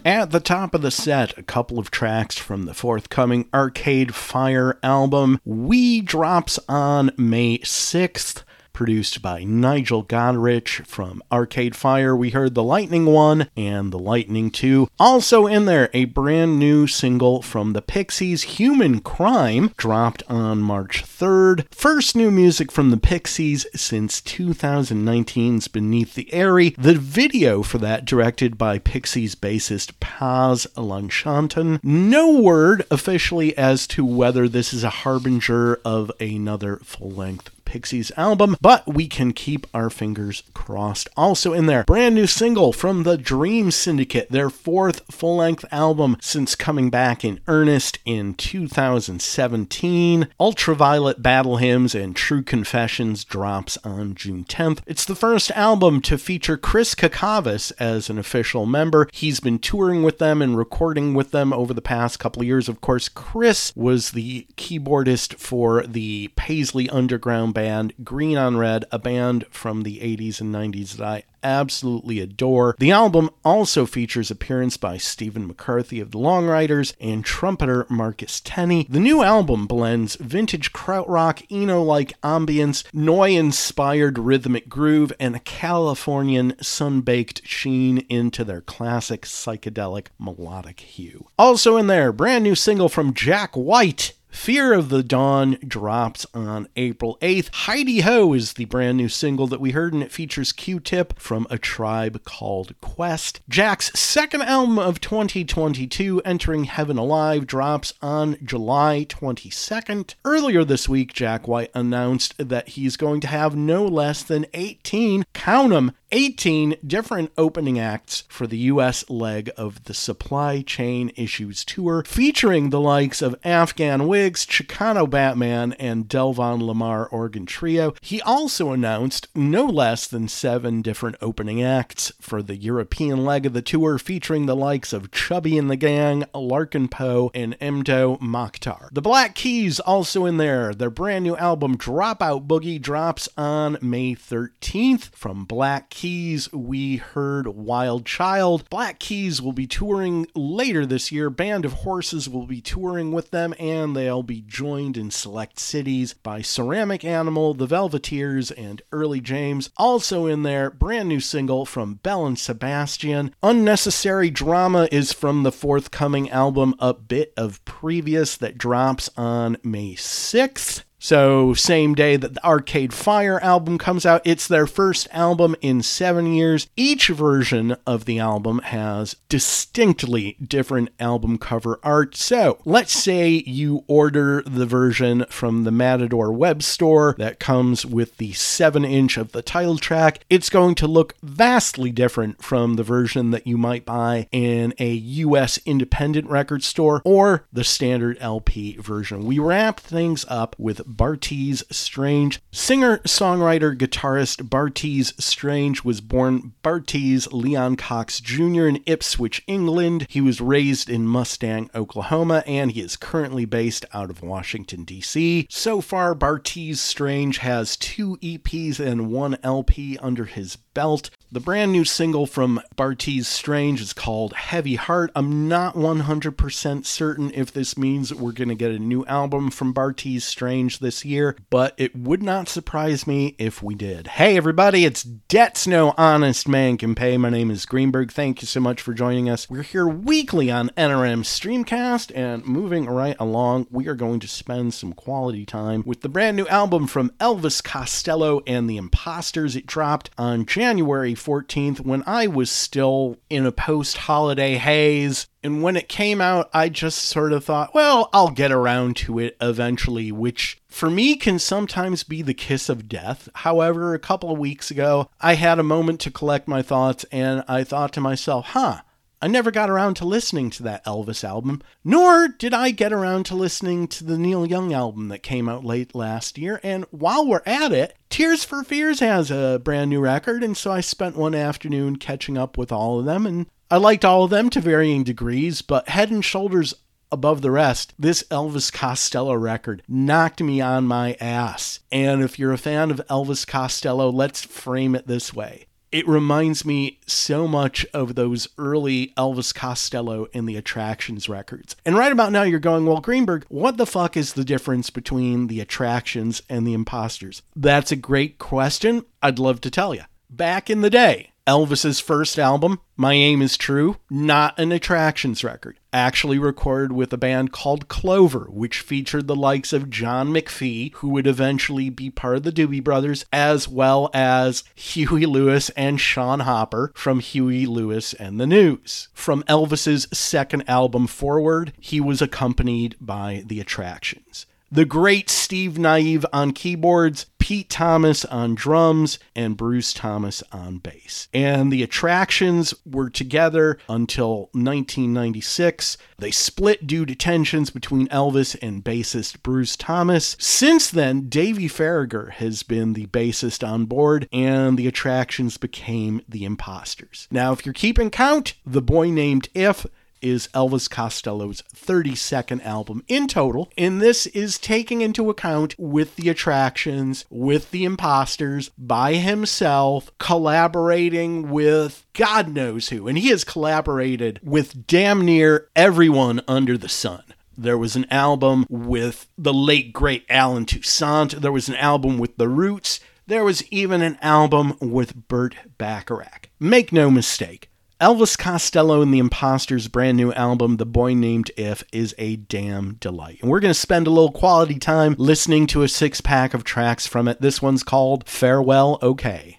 At 0.05 0.31
the 0.31 0.39
top 0.39 0.73
of 0.73 0.81
the 0.81 0.91
set, 0.91 1.37
a 1.37 1.43
couple 1.43 1.77
of 1.77 1.91
tracks 1.91 2.37
from 2.37 2.63
the 2.63 2.73
forthcoming 2.73 3.49
Arcade 3.53 4.15
Fire 4.15 4.79
album. 4.81 5.41
We 5.43 5.99
drops 5.99 6.57
on 6.69 7.11
May 7.17 7.59
6th. 7.59 8.43
Produced 8.79 9.21
by 9.21 9.43
Nigel 9.43 10.05
Godrich 10.05 10.85
from 10.87 11.21
Arcade 11.29 11.75
Fire. 11.75 12.15
We 12.15 12.29
heard 12.29 12.55
the 12.55 12.63
Lightning 12.63 13.07
1 13.07 13.49
and 13.57 13.91
the 13.91 13.99
Lightning 13.99 14.49
2. 14.49 14.87
Also 14.97 15.47
in 15.47 15.65
there, 15.65 15.89
a 15.93 16.05
brand 16.05 16.57
new 16.59 16.87
single 16.87 17.41
from 17.41 17.73
the 17.73 17.81
Pixies, 17.81 18.43
Human 18.43 19.01
Crime, 19.01 19.73
dropped 19.75 20.23
on 20.29 20.61
March 20.61 21.03
3rd. 21.03 21.65
First 21.73 22.15
new 22.15 22.31
music 22.31 22.71
from 22.71 22.89
the 22.89 22.95
Pixies 22.95 23.67
since 23.75 24.21
2019's 24.21 25.67
Beneath 25.67 26.13
the 26.13 26.33
Eyrie. 26.33 26.73
The 26.77 26.93
video 26.93 27.63
for 27.63 27.79
that 27.79 28.05
directed 28.05 28.57
by 28.57 28.79
Pixies 28.79 29.35
bassist 29.35 29.99
Paz 29.99 30.65
Lenchantin. 30.77 31.81
No 31.83 32.31
word 32.31 32.85
officially 32.89 33.57
as 33.57 33.85
to 33.87 34.05
whether 34.05 34.47
this 34.47 34.73
is 34.73 34.85
a 34.85 34.89
harbinger 34.89 35.81
of 35.83 36.13
another 36.21 36.77
full-length 36.77 37.51
Pixies 37.69 38.11
album, 38.17 38.57
but 38.59 38.87
we 38.87 39.07
can 39.07 39.31
keep 39.31 39.67
our 39.75 39.91
fingers 39.91 40.41
crossed. 40.55 41.07
Also 41.15 41.53
in 41.53 41.67
there, 41.67 41.83
brand 41.83 42.15
new 42.15 42.25
single 42.25 42.73
from 42.73 43.03
the 43.03 43.15
Dream 43.15 43.69
Syndicate, 43.69 44.31
their 44.31 44.49
fourth 44.49 45.03
full 45.11 45.37
length 45.37 45.63
album 45.71 46.17
since 46.19 46.55
coming 46.55 46.89
back 46.89 47.23
in 47.23 47.39
earnest 47.47 47.99
in 48.05 48.33
2017. 48.33 50.29
Ultraviolet 50.39 51.21
Battle 51.21 51.57
Hymns 51.57 51.93
and 51.93 52.15
True 52.15 52.41
Confessions 52.41 53.23
drops 53.23 53.77
on 53.83 54.15
June 54.15 54.45
10th. 54.45 54.79
It's 54.87 55.05
the 55.05 55.13
first 55.13 55.51
album 55.51 56.01
to 56.01 56.17
feature 56.17 56.57
Chris 56.57 56.95
Cacavas 56.95 57.71
as 57.79 58.09
an 58.09 58.17
official 58.17 58.65
member. 58.65 59.07
He's 59.13 59.39
been 59.39 59.59
touring 59.59 60.01
with 60.01 60.17
them 60.17 60.41
and 60.41 60.57
recording 60.57 61.13
with 61.13 61.29
them 61.29 61.53
over 61.53 61.75
the 61.75 61.83
past 61.83 62.17
couple 62.17 62.41
of 62.41 62.47
years. 62.47 62.67
Of 62.67 62.81
course, 62.81 63.09
Chris 63.09 63.71
was 63.75 64.09
the 64.09 64.47
keyboardist 64.57 65.35
for 65.35 65.83
the 65.83 66.29
Paisley 66.35 66.89
Underground 66.89 67.53
band 67.59 67.93
Green 68.05 68.37
on 68.37 68.55
Red, 68.55 68.85
a 68.89 68.97
band 68.97 69.43
from 69.49 69.83
the 69.83 69.99
80s 69.99 70.39
and 70.39 70.55
90s 70.55 70.93
that 70.93 71.05
I 71.05 71.23
absolutely 71.43 72.21
adore. 72.21 72.75
The 72.79 72.91
album 72.91 73.29
also 73.43 73.85
features 73.85 74.31
appearance 74.31 74.77
by 74.77 74.95
Stephen 74.97 75.45
McCarthy 75.45 75.99
of 75.99 76.11
the 76.11 76.17
Long 76.17 76.47
Ryders 76.47 76.93
and 77.01 77.23
trumpeter 77.23 77.85
Marcus 77.89 78.39
Tenney. 78.39 78.87
The 78.89 78.99
new 78.99 79.23
album 79.23 79.67
blends 79.67 80.15
vintage 80.15 80.71
krautrock, 80.71 81.45
Eno-like 81.51 82.19
ambience, 82.21 82.83
Neu!-inspired 82.93 84.17
rhythmic 84.17 84.69
groove, 84.69 85.11
and 85.19 85.35
a 85.35 85.39
Californian 85.39 86.55
sun-baked 86.61 87.45
sheen 87.45 87.99
into 88.09 88.45
their 88.45 88.61
classic 88.61 89.23
psychedelic 89.23 90.07
melodic 90.17 90.79
hue. 90.79 91.27
Also 91.37 91.75
in 91.75 91.87
there, 91.87 92.13
brand 92.13 92.45
new 92.45 92.55
single 92.55 92.87
from 92.87 93.13
Jack 93.13 93.53
White. 93.53 94.13
Fear 94.29 94.73
of 94.73 94.89
the 94.89 95.01
Dawn 95.01 95.57
drops 95.67 96.25
on 96.35 96.67
April 96.75 97.17
8th. 97.19 97.49
Hi-De-Ho 97.51 98.33
is 98.33 98.53
the 98.53 98.65
brand 98.65 98.97
new 98.97 99.09
single 99.09 99.47
that 99.47 99.59
we 99.59 99.71
heard, 99.71 99.91
and 99.91 100.03
it 100.03 100.11
features 100.11 100.51
Q 100.51 100.79
Tip 100.79 101.19
from 101.19 101.47
a 101.49 101.57
tribe 101.57 102.23
called 102.23 102.75
Quest. 102.79 103.41
Jack's 103.49 103.91
second 103.99 104.43
album 104.43 104.77
of 104.77 105.01
2022, 105.01 106.21
Entering 106.23 106.65
Heaven 106.65 106.97
Alive, 106.97 107.47
drops 107.47 107.93
on 108.03 108.37
July 108.43 109.05
22nd. 109.09 110.13
Earlier 110.23 110.63
this 110.63 110.87
week, 110.87 111.11
Jack 111.11 111.47
White 111.47 111.71
announced 111.73 112.35
that 112.37 112.69
he's 112.69 112.97
going 112.97 113.21
to 113.21 113.27
have 113.27 113.55
no 113.55 113.83
less 113.83 114.21
than 114.21 114.45
18, 114.53 115.25
count 115.33 115.73
'em, 115.73 115.91
18 116.11 116.75
different 116.85 117.31
opening 117.37 117.77
acts 117.79 118.23
for 118.29 118.47
the 118.47 118.57
US 118.57 119.07
leg 119.09 119.51
of 119.55 119.83
the 119.83 119.93
Supply 119.93 120.61
Chain 120.61 121.11
Issues 121.15 121.63
Tour, 121.63 122.03
featuring 122.05 122.69
the 122.69 122.79
likes 122.79 123.21
of 123.21 123.35
Afghan 123.43 124.07
Whigs, 124.07 124.45
Chicano 124.45 125.07
Batman, 125.07 125.73
and 125.73 126.07
Delvon 126.07 126.61
Lamarr 126.61 127.07
Organ 127.11 127.45
Trio. 127.45 127.93
He 128.01 128.21
also 128.21 128.71
announced 128.71 129.27
no 129.35 129.65
less 129.65 130.07
than 130.07 130.27
seven 130.27 130.81
different 130.81 131.17
opening 131.21 131.61
acts 131.61 132.11
for 132.19 132.41
the 132.41 132.55
European 132.55 133.23
leg 133.23 133.45
of 133.45 133.53
the 133.53 133.61
tour, 133.61 133.99
featuring 133.99 134.47
the 134.47 134.55
likes 134.55 134.93
of 134.93 135.11
Chubby 135.11 135.57
and 135.57 135.69
the 135.69 135.75
Gang, 135.75 136.25
Larkin 136.33 136.87
Poe, 136.87 137.29
and 137.35 137.57
Mdou 137.59 138.19
Moctar. 138.19 138.89
The 138.91 139.01
Black 139.01 139.35
Keys 139.35 139.79
also 139.79 140.25
in 140.25 140.37
there. 140.37 140.73
Their 140.73 140.89
brand 140.89 141.23
new 141.23 141.37
album 141.37 141.77
Dropout 141.77 142.47
Boogie 142.47 142.81
drops 142.81 143.29
on 143.37 143.77
May 143.81 144.15
13th. 144.15 145.11
From 145.13 145.45
Black 145.45 145.89
Keys, 145.99 146.49
we 146.53 146.95
heard 146.95 147.45
Wild 147.45 148.05
Child. 148.05 148.69
Black 148.69 148.99
Keys 148.99 149.41
will 149.41 149.51
be 149.51 149.67
touring 149.67 150.27
later 150.33 150.85
this 150.85 151.11
year. 151.11 151.29
Band 151.29 151.65
of 151.65 151.73
Horses 151.73 152.29
will 152.29 152.47
be 152.47 152.61
touring 152.61 153.11
with 153.11 153.31
them, 153.31 153.53
and 153.59 153.93
they'll 153.93 154.23
be 154.23 154.39
joined 154.39 154.95
in 154.95 155.11
select 155.11 155.59
cities 155.59 156.13
by 156.13 156.41
Ceramic 156.41 157.03
Animal, 157.03 157.53
The 157.53 157.67
Velveteers, 157.67 158.49
and 158.57 158.81
Early 158.93 159.19
James. 159.19 159.71
Also 159.75 160.25
in 160.25 160.43
there, 160.43 160.69
brand 160.69 161.09
new 161.09 161.19
single 161.19 161.65
from 161.65 161.95
Belle 161.95 162.27
and 162.27 162.39
Sebastian. 162.39 163.35
Unnecessary 163.43 164.29
Drama 164.29 164.87
is 164.93 165.11
from 165.11 165.43
the 165.43 165.51
forthcoming 165.51 166.29
album 166.29 166.75
A 166.79 166.93
Bit 166.93 167.33
of 167.35 167.65
Previous 167.65 168.37
that 168.37 168.57
drops 168.57 169.09
on 169.17 169.57
May 169.63 169.95
6th. 169.95 170.83
So, 170.99 171.53
same 171.53 171.95
day 171.95 172.17
that 172.17 172.33
the 172.33 172.45
Arcade 172.45 172.93
Fire 172.93 173.39
album 173.39 173.77
comes 173.77 174.05
out, 174.05 174.21
it's 174.25 174.47
their 174.47 174.67
first 174.67 175.07
album 175.11 175.55
in 175.61 175.81
seven 175.81 176.33
years. 176.33 176.67
Each 176.75 177.07
version 177.07 177.77
of 177.87 178.03
the 178.03 178.19
album 178.19 178.59
has 178.59 179.15
distinctly 179.29 180.35
different 180.45 180.89
album 180.99 181.37
cover 181.37 181.79
art. 181.83 182.17
So, 182.17 182.59
let's 182.65 182.91
say 182.91 183.43
you 183.47 183.85
order 183.87 184.43
the 184.45 184.65
version 184.65 185.25
from 185.29 185.63
the 185.63 185.71
Matador 185.71 186.33
web 186.33 186.61
store 186.61 187.15
that 187.17 187.39
comes 187.39 187.85
with 187.85 188.17
the 188.17 188.33
7 188.33 188.83
inch 188.83 189.15
of 189.15 189.31
the 189.31 189.41
title 189.41 189.77
track. 189.77 190.25
It's 190.29 190.49
going 190.49 190.75
to 190.75 190.87
look 190.87 191.15
vastly 191.23 191.91
different 191.91 192.43
from 192.43 192.75
the 192.75 192.83
version 192.83 193.31
that 193.31 193.47
you 193.47 193.57
might 193.57 193.85
buy 193.85 194.27
in 194.33 194.73
a 194.79 194.91
US 194.91 195.59
independent 195.65 196.27
record 196.27 196.61
store 196.61 197.01
or 197.05 197.45
the 197.53 197.63
standard 197.63 198.17
LP 198.19 198.75
version. 198.77 199.25
We 199.25 199.39
wrapped 199.39 199.79
things 199.79 200.25
up 200.27 200.57
with 200.59 200.81
Bartees 200.89 201.63
Strange. 201.71 202.41
Singer, 202.51 202.97
songwriter, 202.99 203.77
guitarist 203.77 204.49
Bartees 204.49 205.13
Strange 205.23 205.83
was 205.83 206.01
born 206.01 206.53
Bartees 206.63 207.31
Leon 207.31 207.75
Cox 207.75 208.19
Jr. 208.19 208.67
in 208.67 208.83
Ipswich, 208.85 209.43
England. 209.47 210.07
He 210.09 210.19
was 210.19 210.41
raised 210.41 210.89
in 210.89 211.07
Mustang, 211.07 211.69
Oklahoma, 211.75 212.43
and 212.47 212.71
he 212.71 212.81
is 212.81 212.95
currently 212.95 213.45
based 213.45 213.85
out 213.93 214.09
of 214.09 214.23
Washington, 214.23 214.83
D.C. 214.83 215.47
So 215.49 215.79
far, 215.79 216.15
Bartiz 216.15 216.77
Strange 216.77 217.37
has 217.37 217.77
two 217.77 218.17
EPs 218.17 218.79
and 218.79 219.11
one 219.11 219.37
LP 219.43 219.97
under 219.99 220.25
his 220.25 220.55
belt. 220.55 221.09
The 221.31 221.39
brand 221.39 221.71
new 221.71 221.85
single 221.85 222.25
from 222.25 222.59
Bartees 222.75 223.27
Strange 223.27 223.81
is 223.81 223.93
called 223.93 224.33
Heavy 224.33 224.73
Heart. 224.73 225.11
I'm 225.13 225.47
not 225.47 225.75
100% 225.75 226.85
certain 226.87 227.31
if 227.35 227.53
this 227.53 227.77
means 227.77 228.11
we're 228.11 228.31
going 228.31 228.49
to 228.49 228.55
get 228.55 228.71
a 228.71 228.79
new 228.79 229.05
album 229.05 229.51
from 229.51 229.71
Bartees 229.71 230.23
Strange 230.23 230.79
this 230.79 231.05
year, 231.05 231.37
but 231.51 231.75
it 231.77 231.95
would 231.95 232.23
not 232.23 232.49
surprise 232.49 233.05
me 233.05 233.35
if 233.37 233.61
we 233.61 233.75
did. 233.75 234.07
Hey, 234.07 234.37
everybody, 234.37 234.85
it's 234.85 235.03
Debts 235.03 235.67
No 235.67 235.93
Honest 235.99 236.47
Man 236.47 236.77
Can 236.77 236.95
Pay. 236.95 237.15
My 237.17 237.29
name 237.29 237.51
is 237.51 237.67
Greenberg. 237.67 238.11
Thank 238.11 238.41
you 238.41 238.47
so 238.47 238.59
much 238.59 238.81
for 238.81 238.95
joining 238.95 239.29
us. 239.29 239.47
We're 239.51 239.61
here 239.61 239.87
weekly 239.87 240.49
on 240.49 240.69
NRM 240.69 241.21
Streamcast, 241.21 242.11
and 242.15 242.43
moving 242.43 242.87
right 242.87 243.15
along, 243.19 243.67
we 243.69 243.87
are 243.87 243.93
going 243.93 244.19
to 244.21 244.27
spend 244.27 244.73
some 244.73 244.93
quality 244.93 245.45
time 245.45 245.83
with 245.85 246.01
the 246.01 246.09
brand 246.09 246.37
new 246.37 246.47
album 246.47 246.87
from 246.87 247.11
Elvis 247.19 247.63
Costello 247.63 248.41
and 248.47 248.67
the 248.67 248.77
Imposters. 248.77 249.55
It 249.55 249.67
dropped 249.67 250.09
on 250.17 250.47
January 250.47 251.13
14th 251.19 251.81
when 251.81 252.03
I 252.05 252.27
was 252.27 252.49
still 252.49 253.17
in 253.29 253.45
a 253.45 253.51
post 253.51 253.97
holiday 253.97 254.55
haze. 254.55 255.27
And 255.43 255.63
when 255.63 255.77
it 255.77 255.87
came 255.87 256.19
out, 256.19 256.49
I 256.53 256.69
just 256.69 256.99
sort 256.99 257.31
of 257.31 257.45
thought, 257.45 257.73
well, 257.73 258.09
I'll 258.11 258.31
get 258.31 258.51
around 258.51 258.97
to 258.97 259.19
it 259.19 259.37
eventually, 259.39 260.11
which 260.11 260.59
for 260.67 260.89
me 260.89 261.15
can 261.15 261.39
sometimes 261.39 262.03
be 262.03 262.21
the 262.21 262.33
kiss 262.33 262.69
of 262.69 262.89
death. 262.89 263.29
However, 263.35 263.93
a 263.93 263.99
couple 263.99 264.31
of 264.31 264.39
weeks 264.39 264.71
ago, 264.71 265.09
I 265.21 265.35
had 265.35 265.59
a 265.59 265.63
moment 265.63 265.99
to 266.01 266.11
collect 266.11 266.47
my 266.47 266.61
thoughts 266.61 267.05
and 267.11 267.43
I 267.47 267.63
thought 267.63 267.93
to 267.93 268.01
myself, 268.01 268.47
huh, 268.47 268.81
I 269.21 269.27
never 269.27 269.51
got 269.51 269.69
around 269.69 269.95
to 269.95 270.05
listening 270.05 270.49
to 270.51 270.63
that 270.63 270.85
Elvis 270.85 271.25
album, 271.25 271.61
nor 271.83 272.29
did 272.29 272.53
I 272.53 272.71
get 272.71 272.93
around 272.93 273.25
to 273.25 273.35
listening 273.35 273.87
to 273.89 274.05
the 274.05 274.17
Neil 274.17 274.45
Young 274.45 274.73
album 274.73 275.09
that 275.09 275.23
came 275.23 275.49
out 275.49 275.65
late 275.65 275.93
last 275.93 276.37
year. 276.37 276.61
And 276.63 276.85
while 276.91 277.27
we're 277.27 277.41
at 277.45 277.73
it, 277.73 277.97
Tears 278.09 278.45
for 278.45 278.63
Fears 278.63 279.01
has 279.01 279.29
a 279.29 279.59
brand 279.61 279.89
new 279.89 279.99
record, 279.99 280.41
and 280.41 280.55
so 280.55 280.71
I 280.71 280.79
spent 280.79 281.17
one 281.17 281.35
afternoon 281.35 281.97
catching 281.97 282.37
up 282.37 282.57
with 282.57 282.71
all 282.71 282.99
of 282.99 283.05
them, 283.05 283.25
and 283.25 283.47
I 283.69 283.75
liked 283.75 284.05
all 284.05 284.23
of 284.23 284.29
them 284.29 284.49
to 284.51 284.61
varying 284.61 285.03
degrees, 285.03 285.61
but 285.61 285.89
head 285.89 286.11
and 286.11 286.23
shoulders 286.23 286.73
above 287.11 287.41
the 287.41 287.51
rest, 287.51 287.93
this 287.99 288.23
Elvis 288.31 288.71
Costello 288.71 289.33
record 289.33 289.83
knocked 289.87 290.41
me 290.41 290.61
on 290.61 290.85
my 290.85 291.17
ass. 291.19 291.79
And 291.91 292.21
if 292.21 292.39
you're 292.39 292.53
a 292.53 292.57
fan 292.57 292.91
of 292.91 293.01
Elvis 293.09 293.45
Costello, 293.45 294.09
let's 294.11 294.45
frame 294.45 294.95
it 294.95 295.07
this 295.07 295.33
way. 295.33 295.65
It 295.91 296.07
reminds 296.07 296.65
me 296.65 296.99
so 297.07 297.47
much 297.47 297.85
of 297.93 298.13
those 298.13 298.47
early 298.57 299.11
Elvis 299.17 299.53
Costello 299.53 300.27
and 300.33 300.47
the 300.47 300.55
Attractions 300.55 301.27
records. 301.27 301.75
And 301.83 301.97
right 301.97 302.11
about 302.11 302.31
now, 302.31 302.43
you're 302.43 302.59
going, 302.59 302.85
Well, 302.85 303.01
Greenberg, 303.01 303.45
what 303.49 303.77
the 303.77 303.87
fuck 303.87 304.15
is 304.15 304.33
the 304.33 304.45
difference 304.45 304.89
between 304.91 305.47
the 305.47 305.59
Attractions 305.59 306.43
and 306.47 306.67
the 306.67 306.73
Imposters? 306.73 307.41
That's 307.55 307.91
a 307.91 307.95
great 307.95 308.37
question. 308.37 309.05
I'd 309.23 309.39
love 309.39 309.61
to 309.61 309.71
tell 309.71 309.95
you. 309.95 310.03
Back 310.29 310.69
in 310.69 310.81
the 310.81 310.91
day, 310.91 311.28
Elvis's 311.49 311.99
first 311.99 312.37
album, 312.37 312.79
My 312.95 313.13
Aim 313.13 313.41
is 313.41 313.57
True, 313.57 313.97
not 314.07 314.59
an 314.59 314.71
Attractions 314.71 315.43
record. 315.43 315.79
Actually 315.91 316.37
recorded 316.37 316.91
with 316.91 317.11
a 317.11 317.17
band 317.17 317.51
called 317.51 317.87
Clover, 317.87 318.45
which 318.51 318.81
featured 318.81 319.25
the 319.25 319.35
likes 319.35 319.73
of 319.73 319.89
John 319.89 320.29
McFee, 320.29 320.93
who 320.97 321.09
would 321.09 321.25
eventually 321.25 321.89
be 321.89 322.11
part 322.11 322.35
of 322.35 322.43
the 322.43 322.51
Doobie 322.51 322.83
Brothers, 322.83 323.25
as 323.33 323.67
well 323.67 324.11
as 324.13 324.63
Huey 324.75 325.25
Lewis 325.25 325.71
and 325.71 325.99
Sean 325.99 326.41
Hopper 326.41 326.91
from 326.93 327.19
Huey 327.19 327.65
Lewis 327.65 328.13
and 328.13 328.39
the 328.39 328.45
News. 328.45 329.07
From 329.15 329.41
Elvis's 329.47 330.07
second 330.13 330.69
album 330.69 331.07
forward, 331.07 331.73
he 331.79 331.99
was 331.99 332.21
accompanied 332.21 332.95
by 333.01 333.43
the 333.47 333.59
Attractions 333.59 334.45
the 334.71 334.85
great 334.85 335.31
Steve 335.31 335.79
Nieve 335.79 336.25
on 336.31 336.51
keyboards, 336.51 337.25
Pete 337.49 337.67
Thomas 337.67 338.25
on 338.25 338.53
drums, 338.53 339.17
and 339.35 339.57
Bruce 339.57 339.91
Thomas 339.91 340.43
on 340.51 340.77
bass. 340.77 341.27
And 341.33 341.73
the 341.73 341.81
attractions 341.81 342.75
were 342.85 343.09
together 343.09 343.79
until 343.89 344.51
1996. 344.51 345.97
They 346.19 346.29
split 346.29 346.85
due 346.85 347.07
to 347.07 347.15
tensions 347.15 347.71
between 347.71 348.07
Elvis 348.09 348.55
and 348.61 348.83
bassist 348.83 349.41
Bruce 349.41 349.75
Thomas. 349.75 350.37
Since 350.39 350.91
then, 350.91 351.27
Davey 351.27 351.67
Faragher 351.67 352.33
has 352.33 352.61
been 352.61 352.93
the 352.93 353.07
bassist 353.07 353.67
on 353.67 353.85
board, 353.85 354.29
and 354.31 354.77
the 354.77 354.87
attractions 354.87 355.57
became 355.57 356.21
the 356.29 356.45
imposters. 356.45 357.27
Now, 357.31 357.51
if 357.51 357.65
you're 357.65 357.73
keeping 357.73 358.11
count, 358.11 358.53
the 358.63 358.83
boy 358.83 359.09
named 359.09 359.49
If 359.55 359.87
is 360.21 360.47
Elvis 360.53 360.89
Costello's 360.89 361.61
32nd 361.75 362.65
album 362.65 363.03
in 363.07 363.27
total. 363.27 363.71
And 363.77 364.01
this 364.01 364.25
is 364.27 364.57
taking 364.57 365.01
into 365.01 365.29
account 365.29 365.75
with 365.77 366.15
the 366.15 366.29
attractions, 366.29 367.25
with 367.29 367.71
the 367.71 367.85
imposters, 367.85 368.69
by 368.77 369.15
himself, 369.15 370.11
collaborating 370.17 371.49
with 371.49 372.05
God 372.13 372.49
knows 372.49 372.89
who. 372.89 373.07
And 373.07 373.17
he 373.17 373.29
has 373.29 373.43
collaborated 373.43 374.39
with 374.43 374.87
damn 374.87 375.25
near 375.25 375.67
everyone 375.75 376.41
under 376.47 376.77
the 376.77 376.89
sun. 376.89 377.23
There 377.57 377.77
was 377.77 377.97
an 377.97 378.05
album 378.09 378.65
with 378.69 379.27
the 379.37 379.53
late 379.53 379.91
great 379.91 380.25
Allen 380.29 380.65
Toussaint. 380.65 381.41
There 381.41 381.51
was 381.51 381.67
an 381.67 381.75
album 381.75 382.17
with 382.17 382.37
The 382.37 382.47
Roots. 382.47 383.01
There 383.27 383.43
was 383.43 383.67
even 383.69 384.01
an 384.01 384.17
album 384.21 384.77
with 384.79 385.27
Burt 385.27 385.55
Bacharach. 385.77 386.47
Make 386.57 386.93
no 386.93 387.11
mistake, 387.11 387.69
Elvis 388.01 388.37
Costello 388.37 389.01
and 389.01 389.13
the 389.13 389.19
Imposters' 389.19 389.89
brand 389.89 390.15
new 390.15 390.31
album, 390.31 390.77
The 390.77 390.85
Boy 390.85 391.13
Named 391.13 391.51
If, 391.57 391.83
is 391.91 392.15
a 392.17 392.37
damn 392.37 392.93
delight. 392.93 393.39
And 393.41 393.51
we're 393.51 393.59
going 393.59 393.73
to 393.73 393.79
spend 393.79 394.07
a 394.07 394.09
little 394.09 394.31
quality 394.31 394.79
time 394.79 395.15
listening 395.17 395.67
to 395.67 395.83
a 395.83 395.89
six 395.89 396.21
pack 396.21 396.53
of 396.53 396.63
tracks 396.63 397.05
from 397.07 397.27
it. 397.27 397.41
This 397.41 397.61
one's 397.61 397.83
called 397.83 398.25
Farewell 398.25 398.99
OK. 399.01 399.57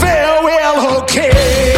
Farewell, 0.00 1.02
okay. 1.02 1.73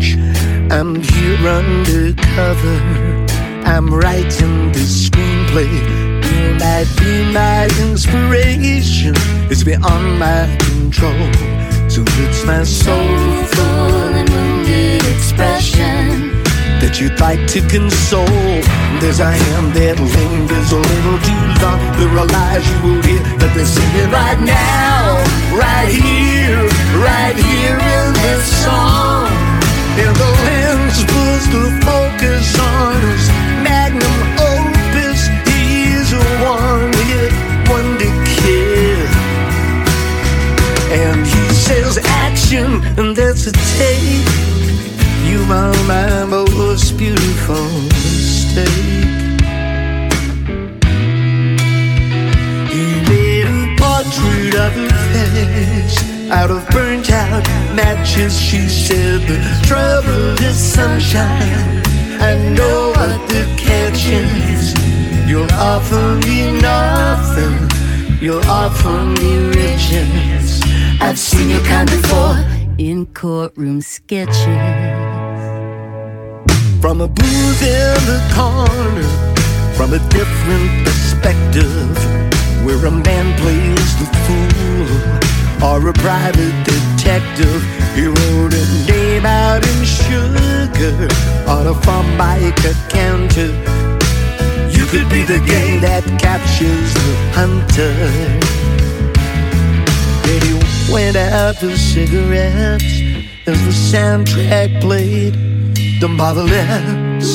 Besmirch. 0.00 0.16
I'm 0.70 0.96
here 0.96 1.48
undercover. 1.48 2.76
I'm 3.64 3.92
writing 3.92 4.72
this 4.72 5.08
screenplay. 5.08 5.70
You 6.32 6.54
might 6.58 6.88
be 6.98 7.32
my 7.32 7.68
inspiration. 7.88 9.14
It's 9.50 9.64
beyond 9.64 10.18
my 10.18 10.56
control. 10.60 11.32
So 11.88 12.02
it's 12.22 12.44
my 12.44 12.64
soulful 12.64 13.64
and 13.64 14.28
wounded 14.30 15.02
expression 15.06 16.42
that 16.80 16.98
you'd 17.00 17.18
like 17.20 17.46
to 17.48 17.60
console. 17.68 18.26
There's 19.00 19.20
a 19.20 19.30
hand 19.30 19.74
that 19.74 19.98
lingers 19.98 20.72
a 20.72 20.78
little 20.78 21.18
too 21.26 21.44
long. 21.62 21.80
There 21.98 22.18
are 22.18 22.26
lies 22.26 22.64
you 22.70 22.78
will 22.82 23.02
hear, 23.02 23.22
but 23.38 23.52
they're 23.54 23.66
singing 23.66 24.10
right 24.10 24.40
now, 24.40 25.18
right 25.52 25.90
here, 25.90 26.62
right 27.02 27.36
here 27.36 27.76
in 27.76 28.12
this 28.14 28.64
song. 28.64 29.09
And 30.02 30.16
the 30.16 30.30
lens 30.46 30.98
the 31.52 31.64
focus 31.84 32.58
on 32.58 32.94
his 33.08 33.28
magnum 33.66 34.18
opus. 34.50 35.20
He's 35.48 36.12
a 36.12 36.24
one-hit 36.42 37.32
wonder 37.68 38.12
kid. 38.24 39.08
And 40.92 41.26
he 41.26 41.44
says 41.52 41.98
action, 42.24 42.82
and 42.98 43.16
that's 43.16 43.46
a 43.46 43.52
take. 43.78 44.26
You 45.28 45.40
are 45.52 45.74
my 45.86 46.24
most 46.24 46.96
beautiful 46.96 47.66
mistake. 47.88 48.68
He 52.72 52.84
made 53.10 53.46
a 53.46 53.76
portrait 53.78 54.54
of 54.54 54.89
out 56.30 56.50
of 56.50 56.66
burnt 56.70 57.10
out 57.10 57.44
matches. 57.74 58.40
She 58.40 58.68
said, 58.68 59.20
The 59.22 59.38
trouble 59.66 60.40
is 60.42 60.56
sunshine. 60.56 61.82
I 62.20 62.36
know 62.56 62.92
what 62.96 63.28
the 63.28 63.44
catch 63.58 64.06
is. 64.06 64.74
You'll 65.28 65.50
offer 65.52 66.20
me 66.26 66.60
nothing. 66.60 67.56
You'll 68.20 68.44
offer 68.44 69.04
me 69.20 69.48
riches. 69.48 70.60
I've 71.00 71.18
seen 71.18 71.50
your 71.50 71.64
kind 71.64 71.88
before 71.90 72.36
in 72.78 73.06
courtroom 73.06 73.80
sketches. 73.80 74.36
From 76.80 77.00
a 77.00 77.08
booth 77.08 77.62
in 77.62 77.98
the 78.06 78.20
corner, 78.34 79.08
from 79.76 79.92
a 79.92 79.98
different 80.08 80.86
perspective, 80.86 81.96
where 82.64 82.84
a 82.86 82.90
man 82.90 83.38
plays 83.38 83.98
the 83.98 84.06
fool 84.24 85.29
or 85.62 85.88
a 85.88 85.92
private 85.92 86.56
detective. 86.64 87.62
He 87.94 88.06
wrote 88.06 88.54
a 88.54 88.66
name 88.88 89.26
out 89.26 89.66
in 89.66 89.84
sugar 89.84 91.08
on 91.48 91.66
a 91.66 91.74
formica 91.84 92.72
counter. 92.88 93.52
You 94.70 94.86
could 94.86 95.08
be 95.10 95.22
the 95.22 95.40
game 95.46 95.80
that 95.82 96.04
captures 96.18 96.94
the 96.94 97.14
hunter. 97.36 97.92
Then 100.24 100.40
he 100.42 100.92
went 100.92 101.16
out 101.16 101.56
for 101.56 101.76
cigarettes 101.76 102.84
as 103.46 103.58
the 103.64 103.72
soundtrack 103.72 104.80
played 104.80 105.34
the 106.00 106.08
marvelettes. 106.08 107.30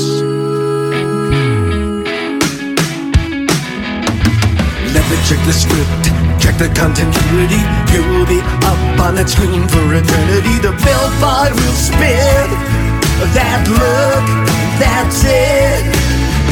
Let 4.93 5.05
me 5.11 5.17
check 5.27 5.41
the 5.45 5.53
script, 5.53 6.24
check 6.45 6.57
the 6.61 6.69
continuity. 6.77 7.61
You'll 7.89 8.29
be 8.29 8.39
up 8.69 8.77
on 9.01 9.17
that 9.17 9.25
screen 9.25 9.65
for 9.65 9.81
eternity. 9.89 10.61
The 10.61 10.73
bellboy 10.77 11.49
will 11.57 11.77
spin. 11.77 12.47
That 13.33 13.65
look, 13.65 14.25
that's 14.77 15.25
it. 15.25 15.89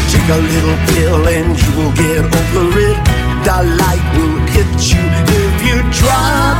Take 0.09 0.29
a 0.33 0.41
little 0.41 0.79
pill 0.89 1.21
and 1.29 1.53
you 1.53 1.69
will 1.77 1.93
get 1.93 2.25
over 2.25 2.65
it. 2.73 2.97
The 3.45 3.59
light 3.77 4.07
will 4.17 4.41
hit 4.49 4.73
you 4.89 5.03
if 5.29 5.55
you 5.61 5.77
drop 5.93 6.57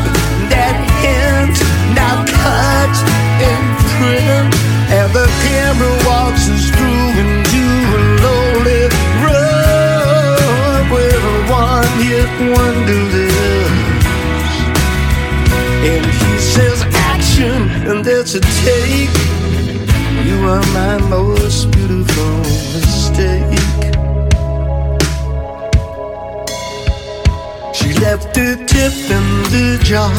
that 0.54 0.78
hint. 1.02 1.58
Now 1.98 2.22
cut 2.30 2.94
and 3.42 3.66
print. 3.98 4.54
And 4.94 5.10
the 5.10 5.26
camera 5.42 5.94
walks 6.06 6.46
us 6.54 6.70
through 6.70 7.18
into 7.18 7.64
a 7.98 8.02
one-hit 12.04 12.56
wonder 12.56 13.02
lives. 13.14 13.74
And 15.90 16.06
he 16.06 16.38
says 16.40 16.84
action, 16.94 17.70
and 17.90 18.04
that's 18.04 18.36
a 18.36 18.42
take. 18.42 19.10
You 20.26 20.38
are 20.48 20.66
my 20.74 20.98
most 21.10 21.72
beautiful 21.72 22.38
mistake. 22.74 23.60
She 27.74 27.94
left 28.00 28.38
a 28.38 28.56
tip 28.66 28.94
in 29.18 29.26
the 29.54 29.80
jar 29.84 30.12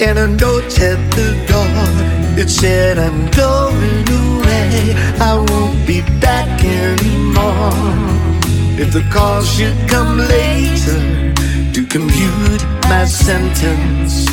and 0.00 0.18
a 0.18 0.28
note 0.28 0.80
at 0.80 1.00
the 1.14 1.30
door. 1.48 2.42
It 2.42 2.48
said, 2.48 2.98
I'm 2.98 3.30
going 3.30 4.08
away. 4.08 4.94
I 5.20 5.34
won't 5.48 5.86
be 5.86 6.00
back 6.20 6.64
anymore. 6.64 8.39
If 8.82 8.94
the 8.94 9.02
call 9.12 9.42
should 9.42 9.76
come 9.90 10.16
later 10.16 11.34
to 11.74 11.86
compute 11.86 12.64
my 12.88 13.04
sentence, 13.04 14.24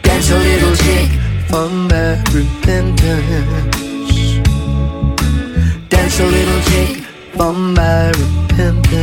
dance 0.00 0.30
a 0.30 0.38
little 0.38 0.74
jig 0.74 1.10
for 1.50 1.68
my 1.68 2.16
repentance. 2.32 3.76
Dance 5.90 6.18
a 6.18 6.26
little 6.26 6.60
jig 6.70 7.04
for 7.36 7.52
my 7.52 8.08
repentance. 8.22 8.94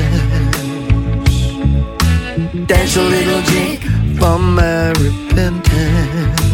Dance 2.65 2.97
a 2.97 3.03
little 3.03 3.41
jig 3.43 3.83
for 4.17 4.39
my 4.39 4.89
repentance. 4.93 6.50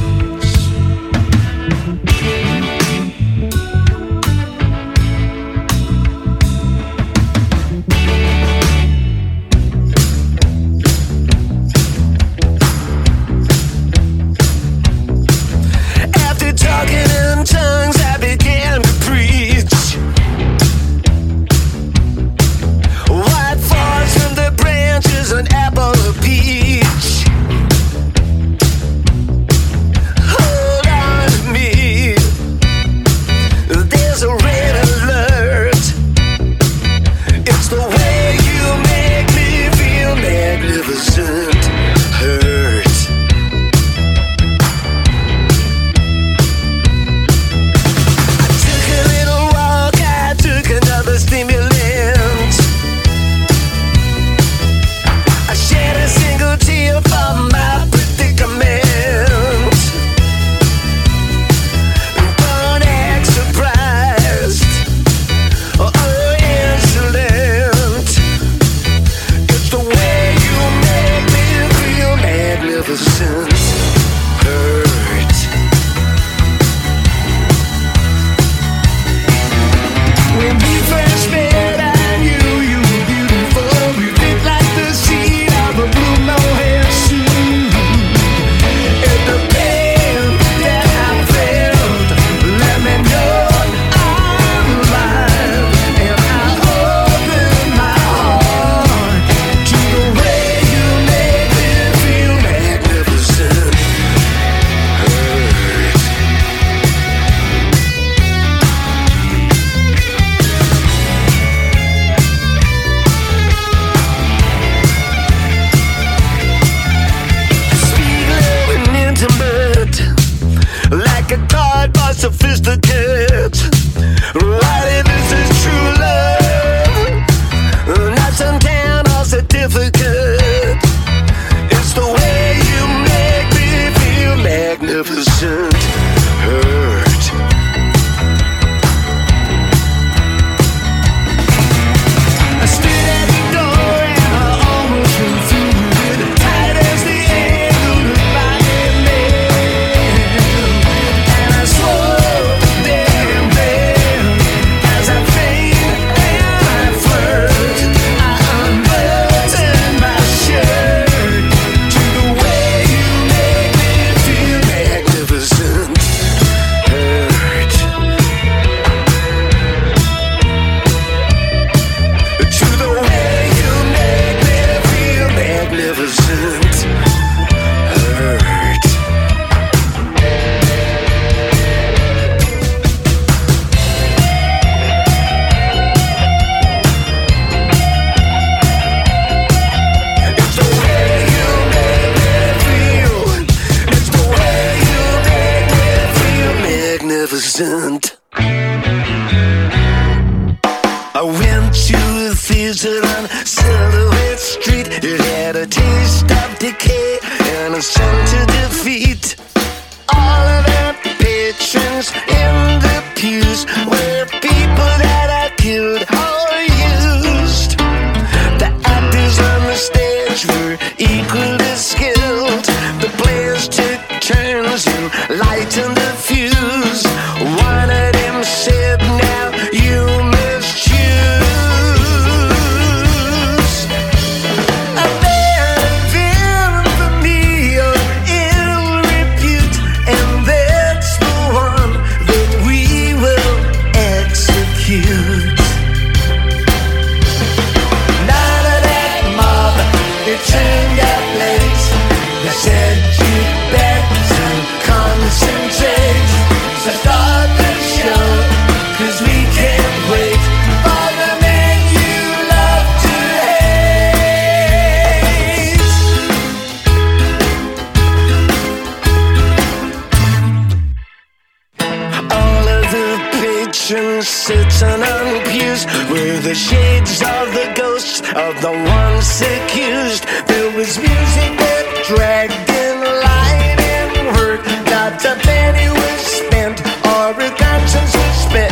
dragon 282.08 283.00
line 283.04 283.80
in 283.96 284.28
work. 284.36 284.64
Not 284.88 285.20
a 285.26 285.36
penny 285.44 285.90
was 285.90 286.22
spent 286.40 286.80
or 287.04 287.36
a 287.36 287.50
conscience 287.52 288.14
was 288.16 288.36
spent. 288.48 288.72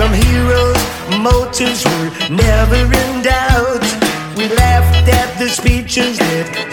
The 0.00 0.08
heroes' 0.08 0.84
motives 1.20 1.84
were 1.84 2.10
never 2.28 2.82
in 3.02 3.22
doubt. 3.22 3.84
We 4.36 4.48
laughed 4.48 5.08
at 5.08 5.38
the 5.38 5.48
speeches 5.48 6.18
that 6.18 6.69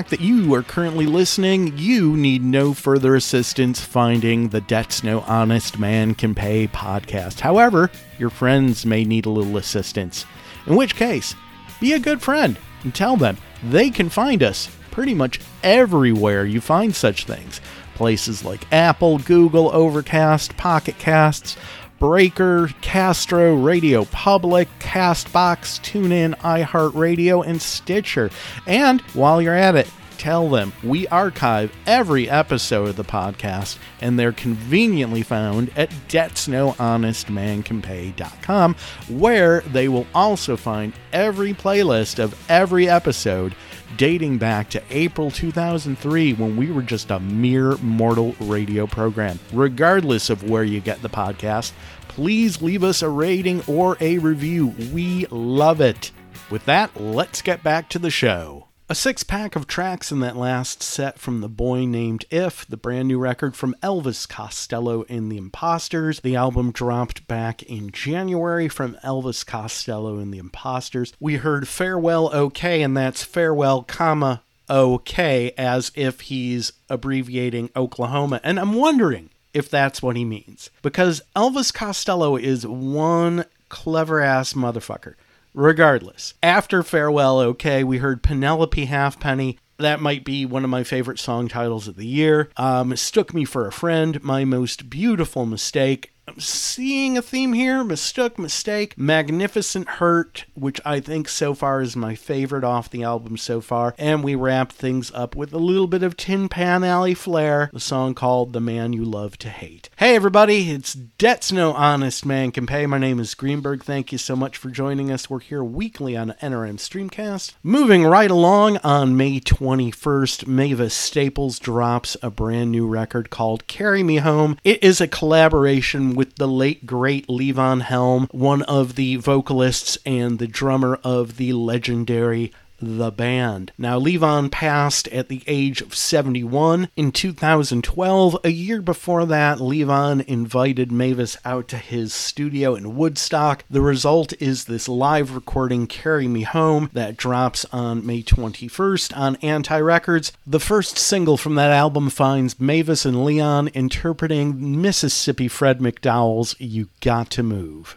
fact 0.00 0.08
that 0.08 0.20
you 0.22 0.54
are 0.54 0.62
currently 0.62 1.04
listening, 1.04 1.76
you 1.76 2.16
need 2.16 2.42
no 2.42 2.72
further 2.72 3.16
assistance 3.16 3.84
finding 3.84 4.48
the 4.48 4.62
Debts 4.62 5.04
No 5.04 5.20
Honest 5.20 5.78
Man 5.78 6.14
Can 6.14 6.34
Pay 6.34 6.68
podcast. 6.68 7.40
However, 7.40 7.90
your 8.18 8.30
friends 8.30 8.86
may 8.86 9.04
need 9.04 9.26
a 9.26 9.30
little 9.30 9.58
assistance. 9.58 10.24
In 10.66 10.74
which 10.74 10.96
case, 10.96 11.34
be 11.82 11.92
a 11.92 11.98
good 11.98 12.22
friend 12.22 12.56
and 12.82 12.94
tell 12.94 13.14
them 13.14 13.36
they 13.62 13.90
can 13.90 14.08
find 14.08 14.42
us 14.42 14.70
pretty 14.90 15.12
much 15.12 15.38
everywhere 15.62 16.46
you 16.46 16.62
find 16.62 16.96
such 16.96 17.26
things. 17.26 17.60
Places 17.94 18.42
like 18.42 18.72
Apple, 18.72 19.18
Google, 19.18 19.70
Overcast, 19.70 20.56
Pocket 20.56 20.96
Casts, 20.96 21.58
Breaker, 22.00 22.70
Castro, 22.80 23.54
Radio 23.54 24.06
Public, 24.06 24.68
Castbox, 24.80 25.78
TuneIn, 25.82 26.34
iHeartRadio, 26.38 27.46
and 27.46 27.60
Stitcher. 27.60 28.30
And 28.66 29.02
while 29.12 29.42
you're 29.42 29.54
at 29.54 29.76
it, 29.76 29.90
tell 30.16 30.48
them 30.48 30.72
we 30.82 31.06
archive 31.08 31.70
every 31.86 32.28
episode 32.28 32.88
of 32.88 32.96
the 32.96 33.04
podcast 33.04 33.78
and 34.02 34.18
they're 34.18 34.32
conveniently 34.32 35.22
found 35.22 35.70
at 35.76 35.88
debtsnohonestmancanpay.com 36.08 38.76
where 39.08 39.60
they 39.60 39.88
will 39.88 40.06
also 40.14 40.56
find 40.58 40.92
every 41.14 41.54
playlist 41.54 42.18
of 42.18 42.34
every 42.50 42.86
episode 42.86 43.54
dating 43.96 44.38
back 44.38 44.70
to 44.70 44.82
April 44.90 45.30
2003 45.30 46.34
when 46.34 46.56
we 46.56 46.70
were 46.70 46.82
just 46.82 47.10
a 47.10 47.20
mere 47.20 47.76
mortal 47.78 48.34
radio 48.40 48.86
program. 48.86 49.38
Regardless 49.52 50.30
of 50.30 50.48
where 50.48 50.64
you 50.64 50.80
get 50.80 51.02
the 51.02 51.08
podcast, 51.08 51.72
please 52.08 52.62
leave 52.62 52.82
us 52.82 53.02
a 53.02 53.08
rating 53.08 53.62
or 53.66 53.96
a 54.00 54.18
review. 54.18 54.74
We 54.92 55.26
love 55.26 55.80
it. 55.80 56.10
With 56.50 56.64
that, 56.64 57.00
let's 57.00 57.42
get 57.42 57.62
back 57.62 57.88
to 57.90 57.98
the 57.98 58.10
show. 58.10 58.69
A 58.90 58.94
six 58.96 59.22
pack 59.22 59.54
of 59.54 59.68
tracks 59.68 60.10
in 60.10 60.18
that 60.18 60.36
last 60.36 60.82
set 60.82 61.16
from 61.20 61.42
The 61.42 61.48
Boy 61.48 61.84
Named 61.84 62.24
If, 62.28 62.66
the 62.66 62.76
brand 62.76 63.06
new 63.06 63.20
record 63.20 63.54
from 63.54 63.76
Elvis 63.84 64.28
Costello 64.28 65.04
and 65.08 65.30
the 65.30 65.36
Imposters. 65.36 66.18
The 66.18 66.34
album 66.34 66.72
dropped 66.72 67.28
back 67.28 67.62
in 67.62 67.92
January 67.92 68.66
from 68.66 68.96
Elvis 69.04 69.46
Costello 69.46 70.18
and 70.18 70.34
the 70.34 70.38
Imposters. 70.38 71.12
We 71.20 71.36
heard 71.36 71.68
Farewell 71.68 72.34
OK, 72.34 72.82
and 72.82 72.96
that's 72.96 73.22
Farewell, 73.22 73.84
comma, 73.84 74.42
OK, 74.68 75.52
as 75.56 75.92
if 75.94 76.22
he's 76.22 76.72
abbreviating 76.88 77.70
Oklahoma. 77.76 78.40
And 78.42 78.58
I'm 78.58 78.74
wondering 78.74 79.30
if 79.54 79.70
that's 79.70 80.02
what 80.02 80.16
he 80.16 80.24
means. 80.24 80.68
Because 80.82 81.22
Elvis 81.36 81.72
Costello 81.72 82.34
is 82.34 82.66
one 82.66 83.44
clever 83.68 84.20
ass 84.20 84.54
motherfucker. 84.54 85.14
Regardless, 85.52 86.34
after 86.42 86.82
Farewell 86.82 87.40
OK, 87.40 87.82
we 87.82 87.98
heard 87.98 88.22
Penelope 88.22 88.84
Halfpenny. 88.84 89.58
That 89.78 90.00
might 90.00 90.24
be 90.24 90.46
one 90.46 90.62
of 90.62 90.70
my 90.70 90.84
favorite 90.84 91.18
song 91.18 91.48
titles 91.48 91.88
of 91.88 91.96
the 91.96 92.06
year. 92.06 92.50
Um, 92.56 92.90
Mistook 92.90 93.34
Me 93.34 93.44
for 93.44 93.66
a 93.66 93.72
Friend, 93.72 94.22
My 94.22 94.44
Most 94.44 94.88
Beautiful 94.88 95.46
Mistake. 95.46 96.12
I'm 96.30 96.38
seeing 96.38 97.18
a 97.18 97.22
theme 97.22 97.54
here 97.54 97.82
mistook, 97.82 98.38
mistake, 98.38 98.96
magnificent 98.96 99.88
hurt, 99.88 100.44
which 100.54 100.80
I 100.84 101.00
think 101.00 101.28
so 101.28 101.54
far 101.54 101.80
is 101.80 101.96
my 101.96 102.14
favorite 102.14 102.62
off 102.62 102.88
the 102.88 103.02
album 103.02 103.36
so 103.36 103.60
far. 103.60 103.96
And 103.98 104.22
we 104.22 104.36
wrap 104.36 104.70
things 104.70 105.10
up 105.12 105.34
with 105.34 105.52
a 105.52 105.58
little 105.58 105.88
bit 105.88 106.04
of 106.04 106.16
Tin 106.16 106.48
Pan 106.48 106.84
Alley 106.84 107.14
flair, 107.14 107.68
the 107.72 107.80
song 107.80 108.14
called 108.14 108.52
The 108.52 108.60
Man 108.60 108.92
You 108.92 109.04
Love 109.04 109.38
to 109.38 109.48
Hate. 109.48 109.90
Hey 109.96 110.14
everybody, 110.14 110.70
it's 110.70 110.92
Debts 110.92 111.50
No 111.50 111.72
Honest 111.72 112.24
Man 112.24 112.52
Can 112.52 112.64
Pay. 112.64 112.86
My 112.86 112.98
name 112.98 113.18
is 113.18 113.34
Greenberg. 113.34 113.82
Thank 113.82 114.12
you 114.12 114.18
so 114.18 114.36
much 114.36 114.56
for 114.56 114.70
joining 114.70 115.10
us. 115.10 115.28
We're 115.28 115.40
here 115.40 115.64
weekly 115.64 116.16
on 116.16 116.36
NRM 116.40 116.76
Streamcast. 116.76 117.54
Moving 117.64 118.04
right 118.04 118.30
along 118.30 118.76
on 118.84 119.16
May 119.16 119.40
21st, 119.40 120.46
Mavis 120.46 120.94
Staples 120.94 121.58
drops 121.58 122.16
a 122.22 122.30
brand 122.30 122.70
new 122.70 122.86
record 122.86 123.30
called 123.30 123.66
Carry 123.66 124.04
Me 124.04 124.18
Home. 124.18 124.58
It 124.62 124.84
is 124.84 125.00
a 125.00 125.08
collaboration 125.08 126.14
with 126.20 126.36
the 126.36 126.46
late 126.46 126.84
great 126.84 127.26
Levon 127.28 127.80
Helm, 127.80 128.28
one 128.30 128.60
of 128.64 128.94
the 128.94 129.16
vocalists 129.16 129.96
and 130.04 130.38
the 130.38 130.46
drummer 130.46 131.00
of 131.02 131.38
the 131.38 131.54
legendary 131.54 132.52
the 132.80 133.10
band. 133.10 133.72
Now, 133.78 133.98
Levon 133.98 134.50
passed 134.50 135.08
at 135.08 135.28
the 135.28 135.42
age 135.46 135.80
of 135.80 135.94
71 135.94 136.88
in 136.96 137.12
2012. 137.12 138.38
A 138.44 138.50
year 138.50 138.82
before 138.82 139.26
that, 139.26 139.58
Levon 139.58 140.24
invited 140.26 140.90
Mavis 140.90 141.36
out 141.44 141.68
to 141.68 141.76
his 141.76 142.12
studio 142.12 142.74
in 142.74 142.96
Woodstock. 142.96 143.64
The 143.70 143.80
result 143.80 144.32
is 144.40 144.64
this 144.64 144.88
live 144.88 145.34
recording, 145.34 145.86
Carry 145.86 146.28
Me 146.28 146.42
Home, 146.42 146.90
that 146.92 147.16
drops 147.16 147.64
on 147.72 148.06
May 148.06 148.22
21st 148.22 149.16
on 149.16 149.36
Anti 149.36 149.78
Records. 149.78 150.32
The 150.46 150.60
first 150.60 150.98
single 150.98 151.36
from 151.36 151.54
that 151.56 151.70
album 151.70 152.10
finds 152.10 152.58
Mavis 152.58 153.04
and 153.04 153.18
Levon 153.18 153.72
interpreting 153.74 154.80
Mississippi 154.80 155.48
Fred 155.48 155.78
McDowell's 155.78 156.56
You 156.58 156.88
Got 157.00 157.30
to 157.30 157.42
Move. 157.42 157.96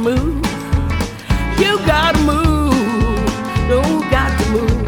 Move. 0.00 0.36
You 1.58 1.78
got 1.86 2.14
to 2.14 2.22
move. 2.22 2.72
You 3.68 3.82
got 4.10 4.30
to 4.40 4.50
move. 4.50 4.82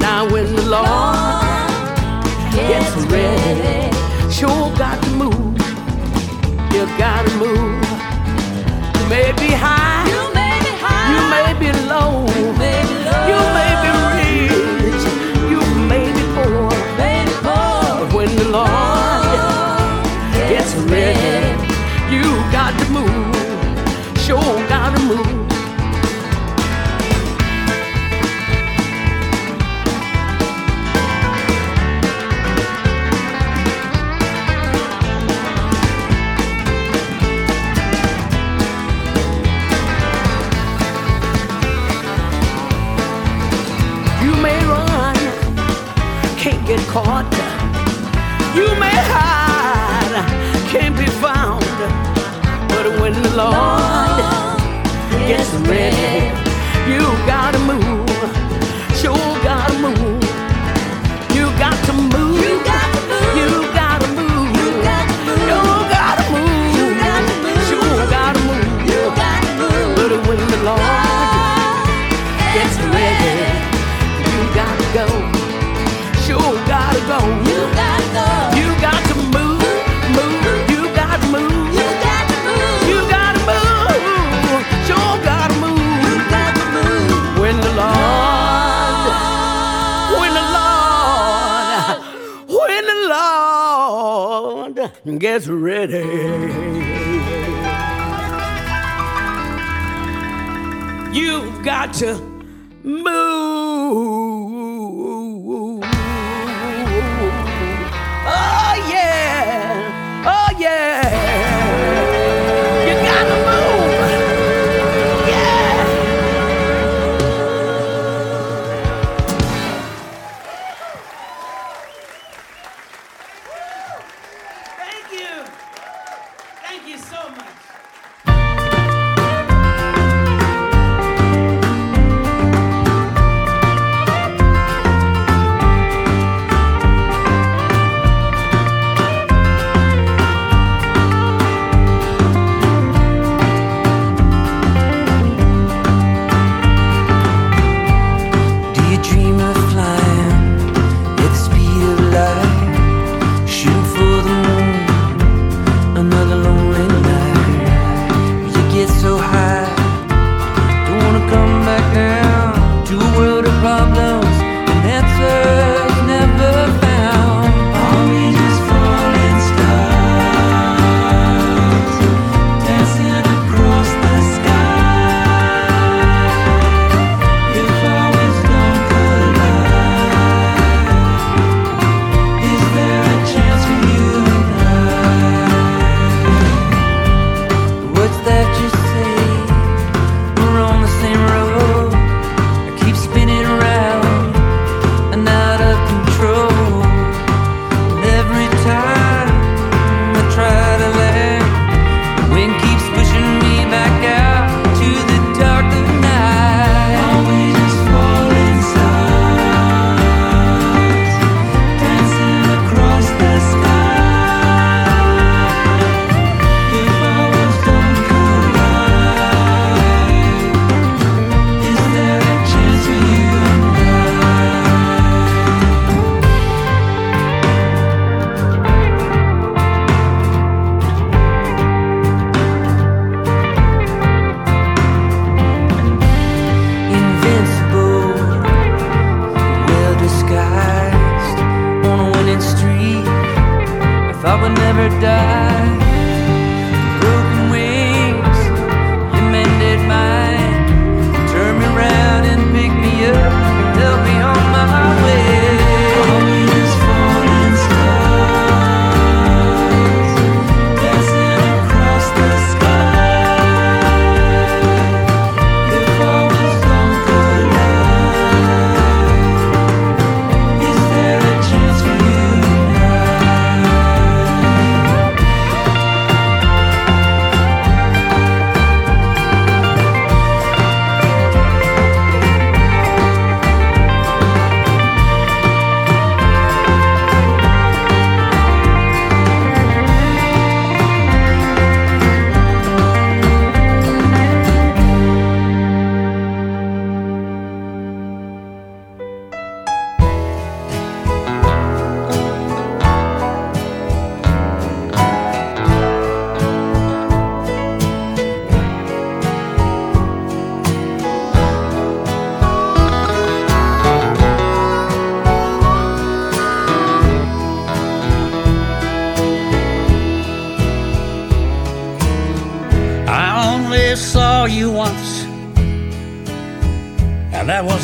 Now 0.00 0.28
when 0.30 0.46
the 0.56 0.62
Lord 0.62 2.24
gets 2.54 2.96
ready, 3.12 3.92
sure 4.30 4.74
got 4.76 5.02
to 5.02 5.10
move. 5.10 5.58
You 6.72 6.86
got 6.96 7.26
to 7.26 7.36
move. 7.36 7.82
You 8.98 9.08
may 9.08 9.32
be 9.32 9.52
high. 9.52 9.91
Lord 53.42 54.22
gets 55.26 55.50
ready, 55.66 56.30
you 56.90 57.02
gotta 57.26 57.58
move. 57.58 58.08
Sure 59.00 59.34
gotta 59.42 59.78
move. 59.78 60.22
You 61.34 61.46
got 61.58 61.74
to 61.86 61.92
move. 61.92 62.38
You 62.44 62.62
got 62.62 62.88
to 62.94 63.00
move. 63.10 63.34
You 63.40 63.50
gotta 63.74 64.06
move. 64.14 64.54
You 64.58 64.68
got 64.86 65.06
to 65.08 65.24
move. 65.26 65.50
You 65.58 65.82
gotta 65.90 66.24
move. 66.30 66.76
You 66.78 66.86
got 67.02 67.22
to 67.26 67.34
move. 67.42 67.62
Sure 67.68 68.06
gotta 68.14 68.40
move. 68.48 68.68
You 68.90 69.00
got 69.16 69.40
to 69.42 69.52
move. 69.58 69.96
But 69.96 70.12
when 70.28 70.40
the 70.52 70.60
Lord 70.62 71.88
gets 72.54 72.76
ready, 72.94 73.36
you 74.30 74.40
gotta 74.54 74.86
go. 74.98 75.06
Sure 76.24 76.54
gotta 76.68 77.00
go. 77.10 77.18
You 77.50 77.58
gotta 77.74 78.06
go. 78.14 78.31
Gets 95.22 95.46
ready. 95.46 95.98
You've 101.16 101.62
got 101.62 101.94
to 101.94 102.31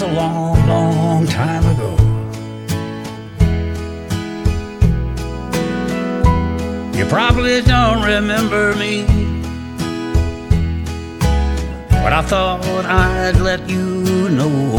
a 0.09 0.13
long, 0.15 0.67
long 0.67 1.27
time 1.27 1.65
ago. 1.75 1.91
You 6.97 7.05
probably 7.07 7.61
don't 7.63 8.03
remember 8.05 8.75
me, 8.77 9.05
but 11.91 12.13
I 12.13 12.23
thought 12.23 12.65
I'd 12.87 13.37
let 13.41 13.69
you 13.69 14.29
know. 14.31 14.77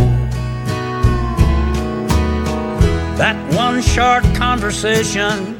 That 3.17 3.37
one 3.53 3.81
short 3.81 4.23
conversation 4.35 5.59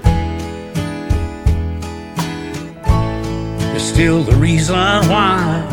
is 3.76 3.84
still 3.84 4.24
the 4.24 4.36
reason 4.36 4.76
why 4.76 5.68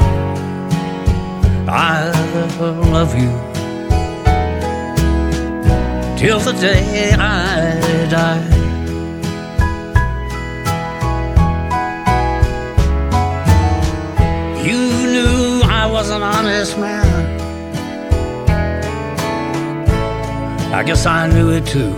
I 1.68 2.10
love 2.90 3.16
you 3.18 3.45
till 6.16 6.38
the 6.40 6.52
day 6.52 7.12
I 7.12 8.08
die. 8.08 8.46
You 14.64 14.80
knew 15.12 15.60
I 15.64 15.86
was 15.90 16.10
an 16.10 16.22
honest 16.22 16.78
man. 16.78 17.06
I 20.72 20.82
guess 20.82 21.04
I 21.06 21.26
knew 21.28 21.50
it 21.50 21.66
too. 21.66 21.92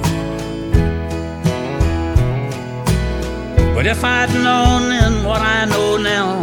But 3.75 3.87
if 3.87 4.03
I'd 4.03 4.33
known 4.35 4.89
then 4.89 5.25
what 5.25 5.41
I 5.41 5.65
know 5.65 5.97
now, 5.97 6.41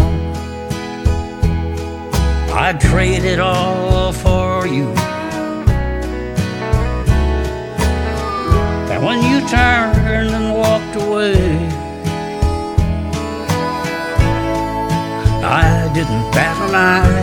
I'd 2.53 2.79
trade 2.79 3.25
it 3.25 3.39
all 3.39 4.13
for 4.13 4.65
you. 4.65 5.14
When 9.15 9.31
you 9.31 9.39
turned 9.47 10.31
and 10.31 10.53
walked 10.53 10.95
away, 10.95 11.35
I 15.41 15.89
didn't 15.93 16.31
bat 16.35 16.57
an 16.67 16.75
eye, 16.75 17.19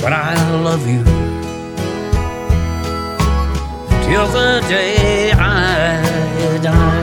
but 0.00 0.12
I 0.12 0.34
love 0.66 0.86
you 0.88 1.04
till 4.06 4.26
the 4.26 4.60
day 4.68 5.30
I 5.32 6.58
die. 6.62 6.93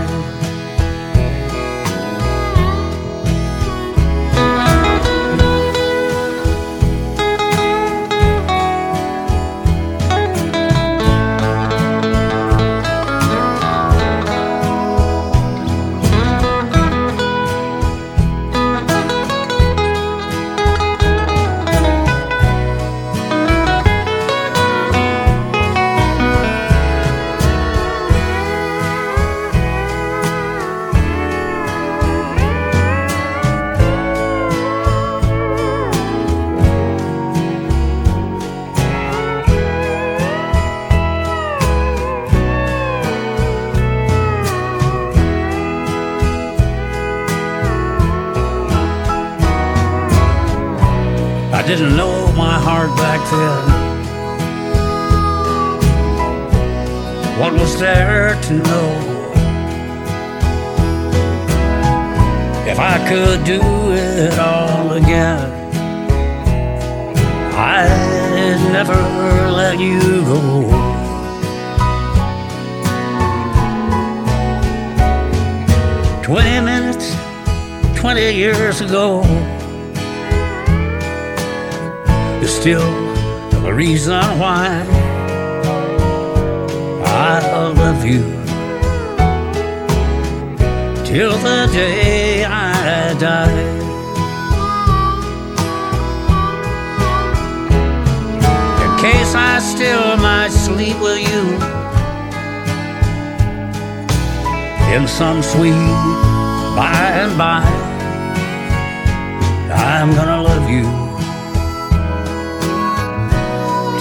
Didn't 51.78 51.96
know 51.96 52.30
my 52.34 52.60
heart 52.60 52.90
back 52.98 53.22
then. 53.32 53.80
What 57.40 57.54
was 57.54 57.80
there 57.80 58.36
to 58.42 58.54
know? 58.54 58.90
If 62.68 62.78
I 62.78 62.98
could 63.08 63.46
do 63.46 63.62
it 63.94 64.38
all 64.38 64.92
again, 64.92 65.50
I'd 67.56 68.60
never 68.74 69.02
let 69.52 69.80
you 69.80 70.02
go. 70.26 70.64
Twenty 76.22 76.60
minutes, 76.66 77.16
twenty 77.96 78.34
years 78.34 78.82
ago 78.82 79.24
still 82.52 82.92
the 83.64 83.74
reason 83.74 84.22
why 84.38 84.68
I 87.06 87.72
love 87.82 88.06
you 88.06 88.24
till 91.06 91.32
the 91.48 91.70
day 91.72 92.44
I 92.44 93.14
die. 93.18 93.64
In 98.84 98.92
case 99.00 99.34
I 99.34 99.60
still 99.60 100.18
might 100.18 100.52
sleep 100.52 101.00
with 101.00 101.22
you 101.30 101.44
in 104.94 105.08
some 105.08 105.42
sweet 105.42 105.88
by 106.76 107.12
and 107.22 107.38
by, 107.38 107.64
I'm 109.74 110.14
gonna 110.14 110.42
love 110.44 110.70
you 110.70 111.01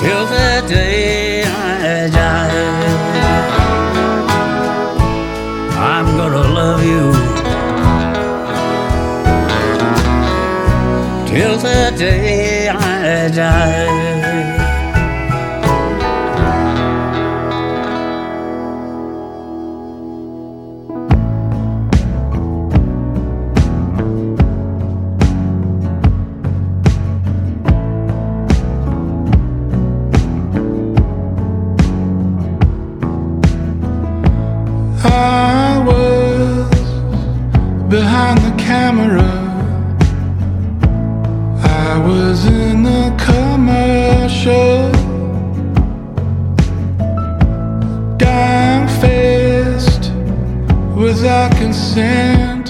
till 0.00 0.24
the 0.26 0.64
day 0.66 1.44
I 1.44 2.08
die. 2.08 2.90
I'm 5.92 6.06
gonna 6.16 6.44
love 6.60 6.82
you 6.92 7.12
till 11.30 11.56
the 11.58 11.92
day 11.98 12.68
I 12.68 13.28
die. 13.28 14.19
Consent. 51.48 52.68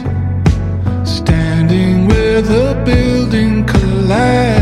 Standing 1.05 2.07
where 2.07 2.41
the 2.43 2.81
building 2.85 3.67
collapsed. 3.67 4.60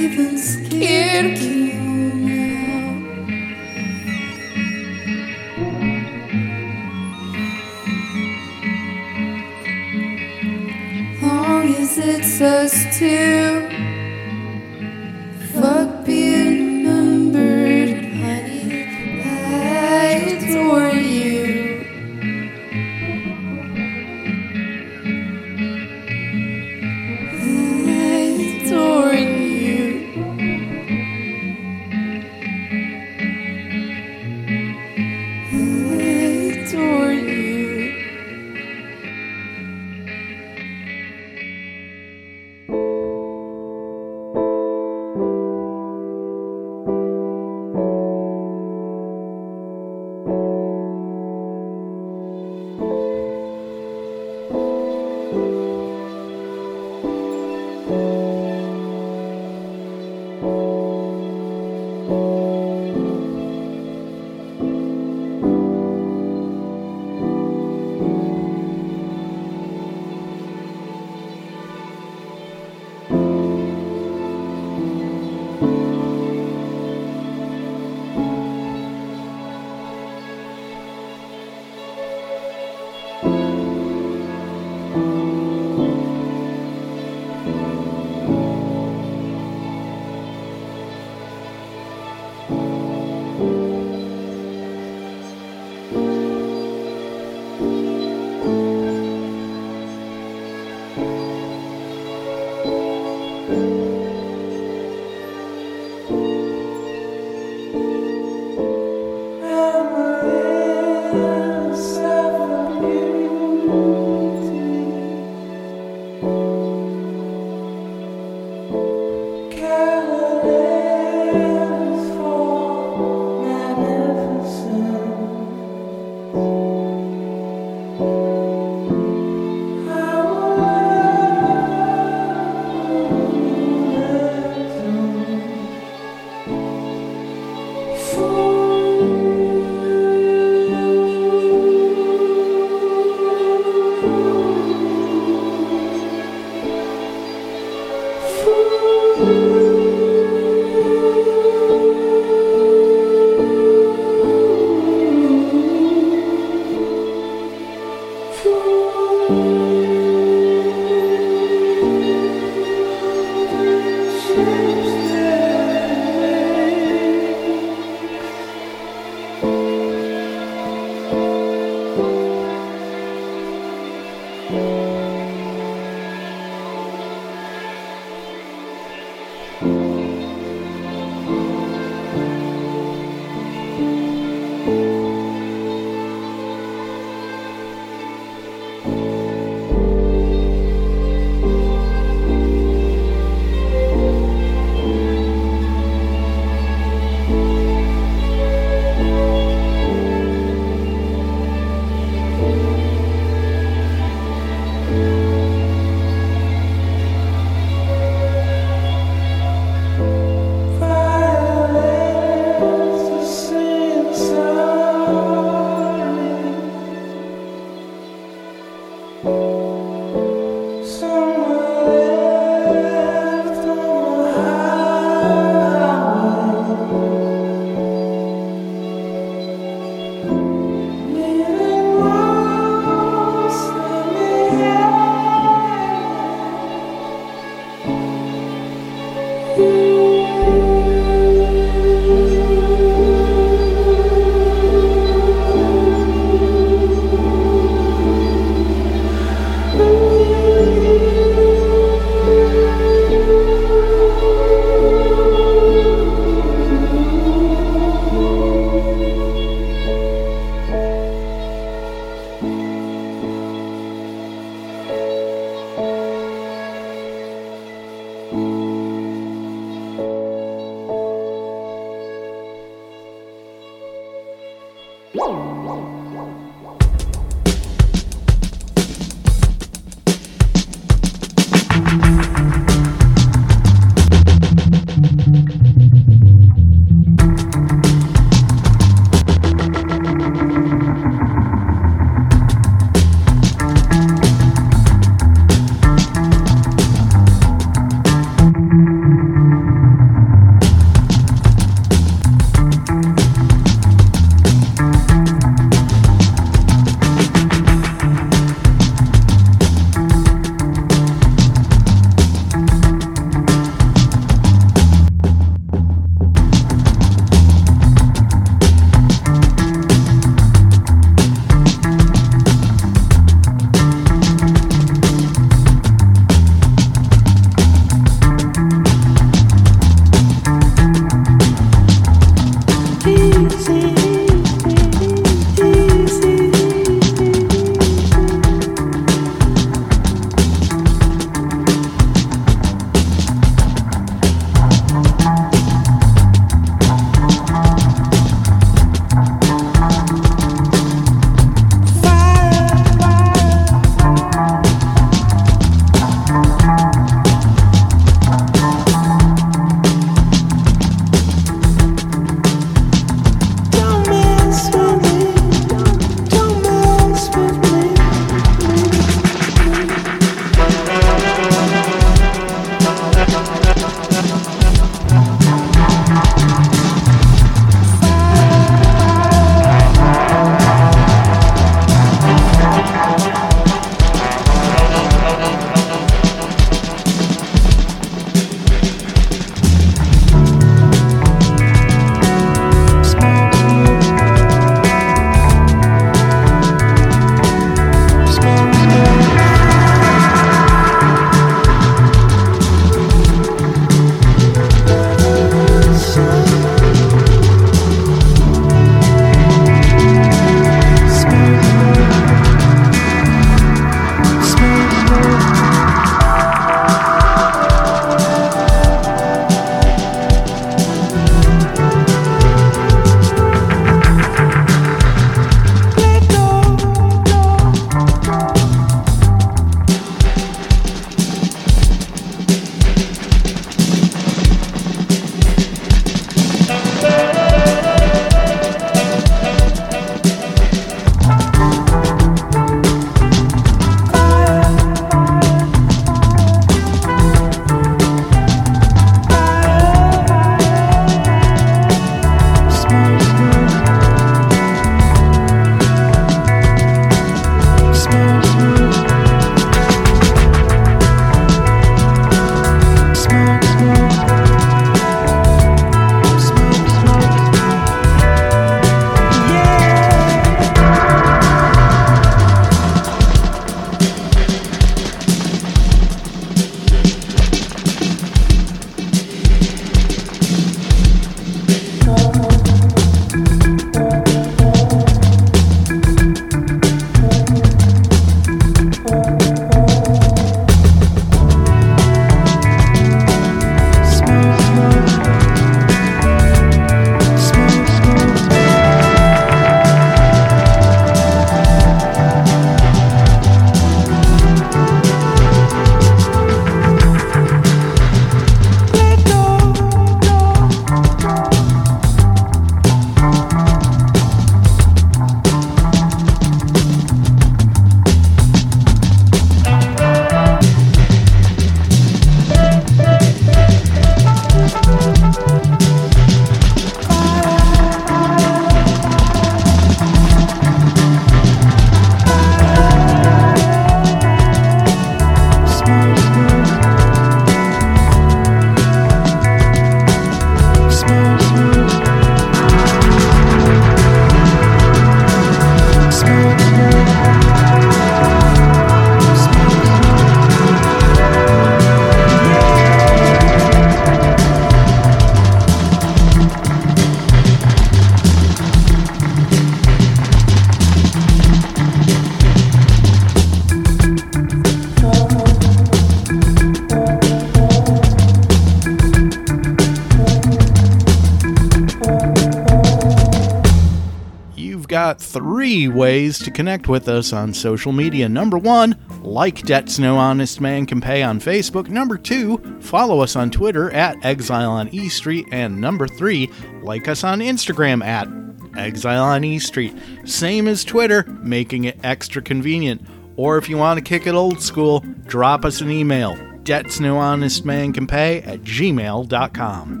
Three 575.61 575.87
ways 575.87 576.39
to 576.39 576.49
connect 576.49 576.87
with 576.87 577.07
us 577.07 577.31
on 577.33 577.53
social 577.53 577.91
media. 577.91 578.27
Number 578.27 578.57
one, 578.57 578.97
like 579.21 579.61
Debts 579.61 579.99
No 579.99 580.17
Honest 580.17 580.59
Man 580.59 580.87
Can 580.87 580.99
Pay 580.99 581.21
on 581.21 581.39
Facebook. 581.39 581.87
Number 581.87 582.17
two, 582.17 582.57
follow 582.81 583.19
us 583.19 583.35
on 583.35 583.51
Twitter 583.51 583.91
at 583.91 584.17
Exile 584.25 584.71
on 584.71 584.87
E 584.87 585.07
Street. 585.07 585.45
And 585.51 585.79
number 585.79 586.07
three, 586.07 586.49
like 586.81 587.07
us 587.07 587.23
on 587.23 587.41
Instagram 587.41 588.03
at 588.03 588.27
Exile 588.75 589.23
on 589.23 589.43
E 589.43 589.59
Street. 589.59 589.95
Same 590.25 590.67
as 590.67 590.83
Twitter, 590.83 591.25
making 591.43 591.83
it 591.83 591.99
extra 592.03 592.41
convenient. 592.41 593.05
Or 593.35 593.59
if 593.59 593.69
you 593.69 593.77
want 593.77 593.99
to 593.99 594.03
kick 594.03 594.25
it 594.25 594.33
old 594.33 594.63
school, 594.63 595.01
drop 595.27 595.63
us 595.63 595.79
an 595.79 595.91
email. 595.91 596.35
Debts 596.63 596.99
no 596.99 597.19
honest 597.19 597.65
man 597.65 597.93
can 597.93 598.07
pay 598.07 598.41
at 598.41 598.61
gmail.com. 598.61 600.00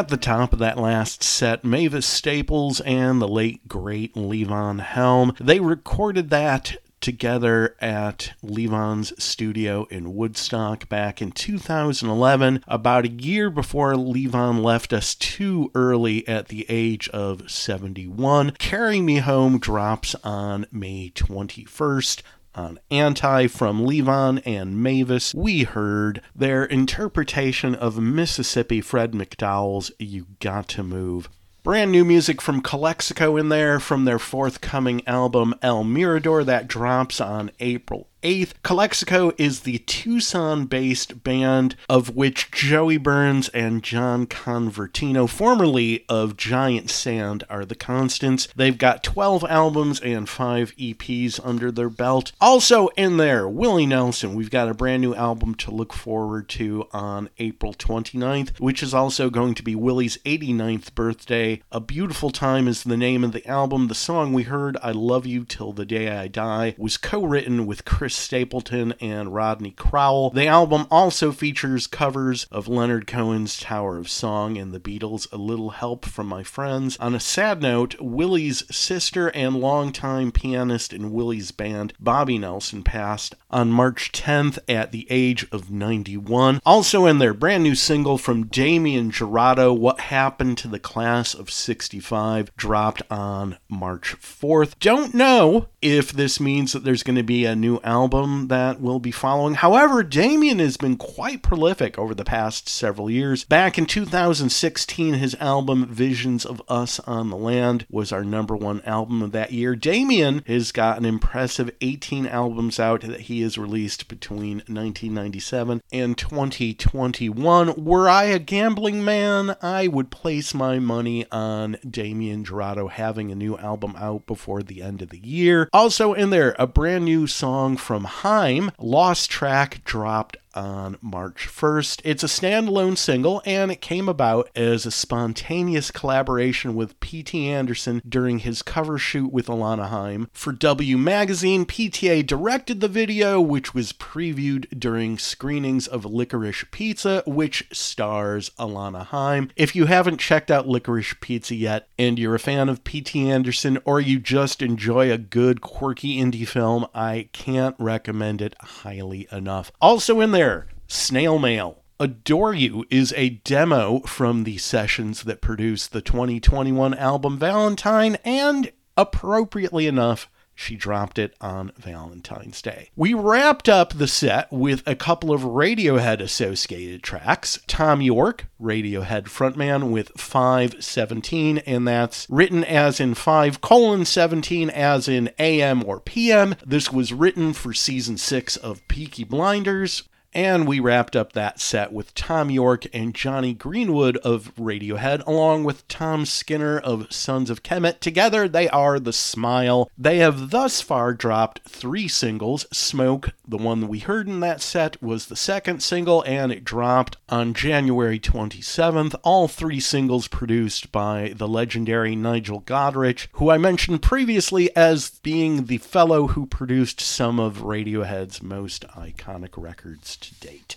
At 0.00 0.08
the 0.08 0.16
top 0.16 0.54
of 0.54 0.58
that 0.60 0.78
last 0.78 1.22
set, 1.22 1.62
Mavis 1.62 2.06
Staples 2.06 2.80
and 2.80 3.20
the 3.20 3.28
late 3.28 3.68
great 3.68 4.14
Levon 4.14 4.80
Helm, 4.80 5.34
they 5.38 5.60
recorded 5.60 6.30
that 6.30 6.76
together 7.02 7.76
at 7.82 8.32
Levon's 8.42 9.12
studio 9.22 9.84
in 9.90 10.14
Woodstock 10.14 10.88
back 10.88 11.20
in 11.20 11.32
2011, 11.32 12.64
about 12.66 13.04
a 13.04 13.10
year 13.10 13.50
before 13.50 13.92
Levon 13.92 14.62
left 14.62 14.94
us 14.94 15.14
too 15.14 15.70
early 15.74 16.26
at 16.26 16.48
the 16.48 16.64
age 16.70 17.06
of 17.10 17.50
71. 17.50 18.52
Carry 18.52 19.02
Me 19.02 19.18
Home 19.18 19.58
drops 19.58 20.14
on 20.24 20.64
May 20.72 21.12
21st 21.14 22.22
on 22.54 22.78
Anti 22.90 23.46
from 23.46 23.80
Levon 23.80 24.42
and 24.44 24.82
Mavis, 24.82 25.34
we 25.34 25.62
heard 25.62 26.20
their 26.34 26.64
interpretation 26.64 27.74
of 27.74 27.98
Mississippi 27.98 28.80
Fred 28.80 29.12
McDowell's 29.12 29.90
You 29.98 30.26
Got 30.40 30.68
to 30.68 30.82
Move. 30.82 31.28
Brand 31.62 31.92
new 31.92 32.04
music 32.04 32.40
from 32.40 32.62
Calexico 32.62 33.36
in 33.36 33.48
there 33.48 33.80
from 33.80 34.04
their 34.04 34.18
forthcoming 34.18 35.06
album 35.06 35.54
El 35.62 35.84
Mirador 35.84 36.44
that 36.44 36.68
drops 36.68 37.20
on 37.20 37.50
April 37.60 38.09
8th. 38.22 38.52
Calexico 38.62 39.32
is 39.38 39.60
the 39.60 39.78
Tucson 39.78 40.66
based 40.66 41.22
band 41.22 41.76
of 41.88 42.14
which 42.14 42.50
Joey 42.50 42.98
Burns 42.98 43.48
and 43.50 43.82
John 43.82 44.26
Convertino, 44.26 45.28
formerly 45.28 46.04
of 46.08 46.36
Giant 46.36 46.90
Sand, 46.90 47.44
are 47.48 47.64
the 47.64 47.74
constants. 47.74 48.48
They've 48.54 48.76
got 48.76 49.02
12 49.02 49.44
albums 49.48 50.00
and 50.00 50.28
5 50.28 50.76
EPs 50.76 51.40
under 51.42 51.70
their 51.70 51.88
belt. 51.88 52.32
Also 52.40 52.88
in 52.88 53.16
there, 53.16 53.48
Willie 53.48 53.86
Nelson. 53.86 54.34
We've 54.34 54.50
got 54.50 54.68
a 54.68 54.74
brand 54.74 55.02
new 55.02 55.14
album 55.14 55.54
to 55.56 55.70
look 55.70 55.92
forward 55.92 56.48
to 56.50 56.86
on 56.92 57.30
April 57.38 57.72
29th, 57.72 58.58
which 58.60 58.82
is 58.82 58.92
also 58.92 59.30
going 59.30 59.54
to 59.54 59.62
be 59.62 59.74
Willie's 59.74 60.18
89th 60.18 60.94
birthday. 60.94 61.62
A 61.72 61.80
Beautiful 61.80 62.30
Time 62.30 62.68
is 62.68 62.82
the 62.82 62.96
name 62.96 63.24
of 63.24 63.32
the 63.32 63.46
album. 63.46 63.88
The 63.88 63.94
song 63.94 64.32
we 64.32 64.42
heard, 64.42 64.76
I 64.82 64.90
Love 64.90 65.26
You 65.26 65.44
Till 65.44 65.72
the 65.72 65.86
Day 65.86 66.10
I 66.10 66.28
Die, 66.28 66.74
was 66.76 66.96
co 66.96 67.24
written 67.24 67.66
with 67.66 67.84
Chris 67.84 68.09
Stapleton 68.10 68.94
and 69.00 69.34
Rodney 69.34 69.70
Crowell. 69.70 70.30
The 70.30 70.46
album 70.46 70.86
also 70.90 71.32
features 71.32 71.86
covers 71.86 72.46
of 72.50 72.68
Leonard 72.68 73.06
Cohen's 73.06 73.58
Tower 73.58 73.98
of 73.98 74.08
Song 74.08 74.56
and 74.56 74.72
the 74.72 74.80
Beatles' 74.80 75.30
A 75.32 75.36
Little 75.36 75.70
Help 75.70 76.04
from 76.04 76.26
My 76.26 76.42
Friends. 76.42 76.96
On 76.98 77.14
a 77.14 77.20
sad 77.20 77.62
note, 77.62 78.00
Willie's 78.00 78.64
sister 78.74 79.28
and 79.28 79.56
longtime 79.56 80.32
pianist 80.32 80.92
in 80.92 81.12
Willie's 81.12 81.50
band, 81.50 81.92
Bobbie 81.98 82.38
Nelson, 82.38 82.82
passed 82.82 83.34
on 83.50 83.70
March 83.70 84.12
10th 84.12 84.58
at 84.68 84.92
the 84.92 85.06
age 85.10 85.46
of 85.50 85.70
91. 85.70 86.60
Also 86.66 87.06
in 87.06 87.18
there 87.18 87.34
brand 87.34 87.62
new 87.62 87.74
single 87.74 88.18
from 88.18 88.46
Damien 88.46 89.10
Jurado, 89.10 89.76
What 89.76 90.00
Happened 90.00 90.58
to 90.58 90.68
the 90.68 90.78
Class 90.78 91.34
of 91.34 91.50
65, 91.50 92.54
dropped 92.56 93.02
on 93.10 93.58
March 93.68 94.16
4th. 94.20 94.78
Don't 94.78 95.14
know 95.14 95.68
if 95.82 96.12
this 96.12 96.38
means 96.38 96.72
that 96.72 96.84
there's 96.84 97.02
going 97.02 97.16
to 97.16 97.22
be 97.22 97.44
a 97.44 97.56
new 97.56 97.80
album 97.82 98.48
that 98.48 98.80
will 98.80 98.98
be 98.98 99.10
following. 99.10 99.54
However, 99.54 100.02
Damien 100.02 100.58
has 100.58 100.76
been 100.76 100.96
quite 100.96 101.42
prolific 101.42 101.98
over 101.98 102.14
the 102.14 102.24
past 102.24 102.68
several 102.68 103.10
years. 103.10 103.44
Back 103.44 103.78
in 103.78 103.86
2016, 103.86 105.14
his 105.14 105.34
album 105.36 105.86
Visions 105.86 106.44
of 106.44 106.60
Us 106.68 107.00
on 107.00 107.30
the 107.30 107.36
Land 107.36 107.86
was 107.90 108.12
our 108.12 108.24
number 108.24 108.56
one 108.56 108.82
album 108.82 109.22
of 109.22 109.32
that 109.32 109.52
year. 109.52 109.74
Damien 109.74 110.42
has 110.46 110.72
got 110.72 110.98
an 110.98 111.04
impressive 111.04 111.70
18 111.80 112.26
albums 112.26 112.78
out 112.78 113.00
that 113.02 113.22
he 113.22 113.40
has 113.42 113.56
released 113.56 114.08
between 114.08 114.58
1997 114.58 115.82
and 115.92 116.18
2021. 116.18 117.84
Were 117.84 118.08
I 118.08 118.24
a 118.24 118.38
gambling 118.38 119.04
man, 119.04 119.56
I 119.62 119.88
would 119.88 120.10
place 120.10 120.52
my 120.52 120.78
money 120.78 121.26
on 121.30 121.78
Damien 121.88 122.44
Jurado 122.44 122.90
having 122.90 123.30
a 123.30 123.34
new 123.34 123.56
album 123.56 123.94
out 123.96 124.26
before 124.26 124.62
the 124.62 124.82
end 124.82 125.00
of 125.02 125.08
the 125.08 125.18
year. 125.18 125.69
Also, 125.72 126.14
in 126.14 126.30
there, 126.30 126.56
a 126.58 126.66
brand 126.66 127.04
new 127.04 127.28
song 127.28 127.76
from 127.76 128.04
Haim, 128.04 128.72
Lost 128.78 129.30
Track, 129.30 129.84
dropped 129.84 130.36
on 130.54 130.98
March 131.00 131.48
1st. 131.48 132.00
It's 132.04 132.24
a 132.24 132.26
standalone 132.26 132.96
single 132.96 133.42
and 133.44 133.70
it 133.70 133.80
came 133.80 134.08
about 134.08 134.50
as 134.54 134.86
a 134.86 134.90
spontaneous 134.90 135.90
collaboration 135.90 136.74
with 136.74 136.98
P.T. 137.00 137.48
Anderson 137.48 138.02
during 138.08 138.40
his 138.40 138.62
cover 138.62 138.98
shoot 138.98 139.32
with 139.32 139.46
Alana 139.46 139.88
Haim. 139.88 140.28
For 140.32 140.52
W 140.52 140.98
Magazine, 140.98 141.64
PTA 141.64 142.26
directed 142.26 142.80
the 142.80 142.88
video, 142.88 143.40
which 143.40 143.74
was 143.74 143.92
previewed 143.92 144.66
during 144.78 145.18
screenings 145.18 145.86
of 145.86 146.04
Licorice 146.04 146.64
Pizza, 146.70 147.22
which 147.26 147.66
stars 147.72 148.50
Alana 148.58 149.06
Haim. 149.06 149.50
If 149.56 149.76
you 149.76 149.86
haven't 149.86 150.18
checked 150.18 150.50
out 150.50 150.66
Licorice 150.68 151.14
Pizza 151.20 151.54
yet 151.54 151.88
and 151.98 152.18
you're 152.18 152.34
a 152.34 152.40
fan 152.40 152.68
of 152.68 152.84
P.T. 152.84 153.30
Anderson 153.30 153.78
or 153.84 154.00
you 154.00 154.18
just 154.18 154.62
enjoy 154.62 155.10
a 155.12 155.18
good, 155.18 155.60
quirky 155.60 156.18
indie 156.18 156.46
film, 156.46 156.86
I 156.94 157.28
can't 157.32 157.76
recommend 157.78 158.42
it 158.42 158.54
highly 158.60 159.28
enough. 159.30 159.72
Also 159.80 160.20
in 160.20 160.30
there, 160.40 160.66
Snail 160.86 161.38
Mail. 161.38 161.82
Adore 161.98 162.54
You 162.54 162.86
is 162.88 163.12
a 163.14 163.28
demo 163.28 164.00
from 164.06 164.44
the 164.44 164.56
sessions 164.56 165.24
that 165.24 165.42
produced 165.42 165.92
the 165.92 166.00
2021 166.00 166.94
album 166.94 167.36
Valentine, 167.36 168.16
and 168.24 168.72
appropriately 168.96 169.86
enough, 169.86 170.30
she 170.54 170.76
dropped 170.76 171.18
it 171.18 171.34
on 171.42 171.72
Valentine's 171.76 172.62
Day. 172.62 172.88
We 172.96 173.12
wrapped 173.12 173.68
up 173.68 173.92
the 173.92 174.08
set 174.08 174.50
with 174.50 174.82
a 174.86 174.96
couple 174.96 175.30
of 175.30 175.42
Radiohead 175.42 176.20
associated 176.20 177.02
tracks. 177.02 177.58
Thom 177.66 178.00
Yorke, 178.00 178.46
Radiohead 178.58 179.24
frontman, 179.24 179.90
with 179.90 180.10
517, 180.16 181.58
and 181.58 181.86
that's 181.86 182.26
written 182.30 182.64
as 182.64 182.98
in 182.98 183.12
5 183.12 183.60
colon 183.60 184.06
17 184.06 184.70
as 184.70 185.06
in 185.06 185.28
AM 185.38 185.84
or 185.84 186.00
PM. 186.00 186.54
This 186.64 186.90
was 186.90 187.12
written 187.12 187.52
for 187.52 187.74
season 187.74 188.16
6 188.16 188.56
of 188.56 188.88
Peaky 188.88 189.24
Blinders. 189.24 190.04
And 190.32 190.68
we 190.68 190.78
wrapped 190.78 191.16
up 191.16 191.32
that 191.32 191.58
set 191.58 191.92
with 191.92 192.10
Thom 192.10 192.52
Yorke 192.52 192.86
and 192.94 193.14
Jonny 193.14 193.52
Greenwood 193.52 194.16
of 194.18 194.54
Radiohead, 194.54 195.26
along 195.26 195.64
with 195.64 195.86
Tom 195.88 196.24
Skinner 196.24 196.78
of 196.78 197.12
Sons 197.12 197.50
of 197.50 197.64
Kemet. 197.64 197.98
Together, 197.98 198.46
they 198.46 198.68
are 198.68 199.00
The 199.00 199.12
Smile. 199.12 199.90
They 199.98 200.18
have 200.18 200.50
thus 200.50 200.80
far 200.80 201.14
dropped 201.14 201.68
three 201.68 202.06
singles. 202.06 202.64
Smoke, 202.72 203.30
the 203.46 203.56
one 203.56 203.88
we 203.88 203.98
heard 203.98 204.28
in 204.28 204.38
that 204.38 204.60
set, 204.62 205.02
was 205.02 205.26
the 205.26 205.34
second 205.34 205.82
single, 205.82 206.22
and 206.22 206.52
it 206.52 206.64
dropped 206.64 207.16
on 207.28 207.52
January 207.52 208.20
27th. 208.20 209.16
All 209.24 209.48
three 209.48 209.80
singles 209.80 210.28
produced 210.28 210.92
by 210.92 211.32
the 211.34 211.48
legendary 211.48 212.14
Nigel 212.14 212.60
Godrich, 212.62 213.26
who 213.32 213.50
I 213.50 213.58
mentioned 213.58 214.00
previously 214.00 214.74
as 214.76 215.10
being 215.24 215.64
the 215.64 215.78
fellow 215.78 216.28
who 216.28 216.46
produced 216.46 217.00
some 217.00 217.40
of 217.40 217.62
Radiohead's 217.62 218.40
most 218.40 218.86
iconic 218.90 219.60
records 219.60 220.19
date. 220.40 220.76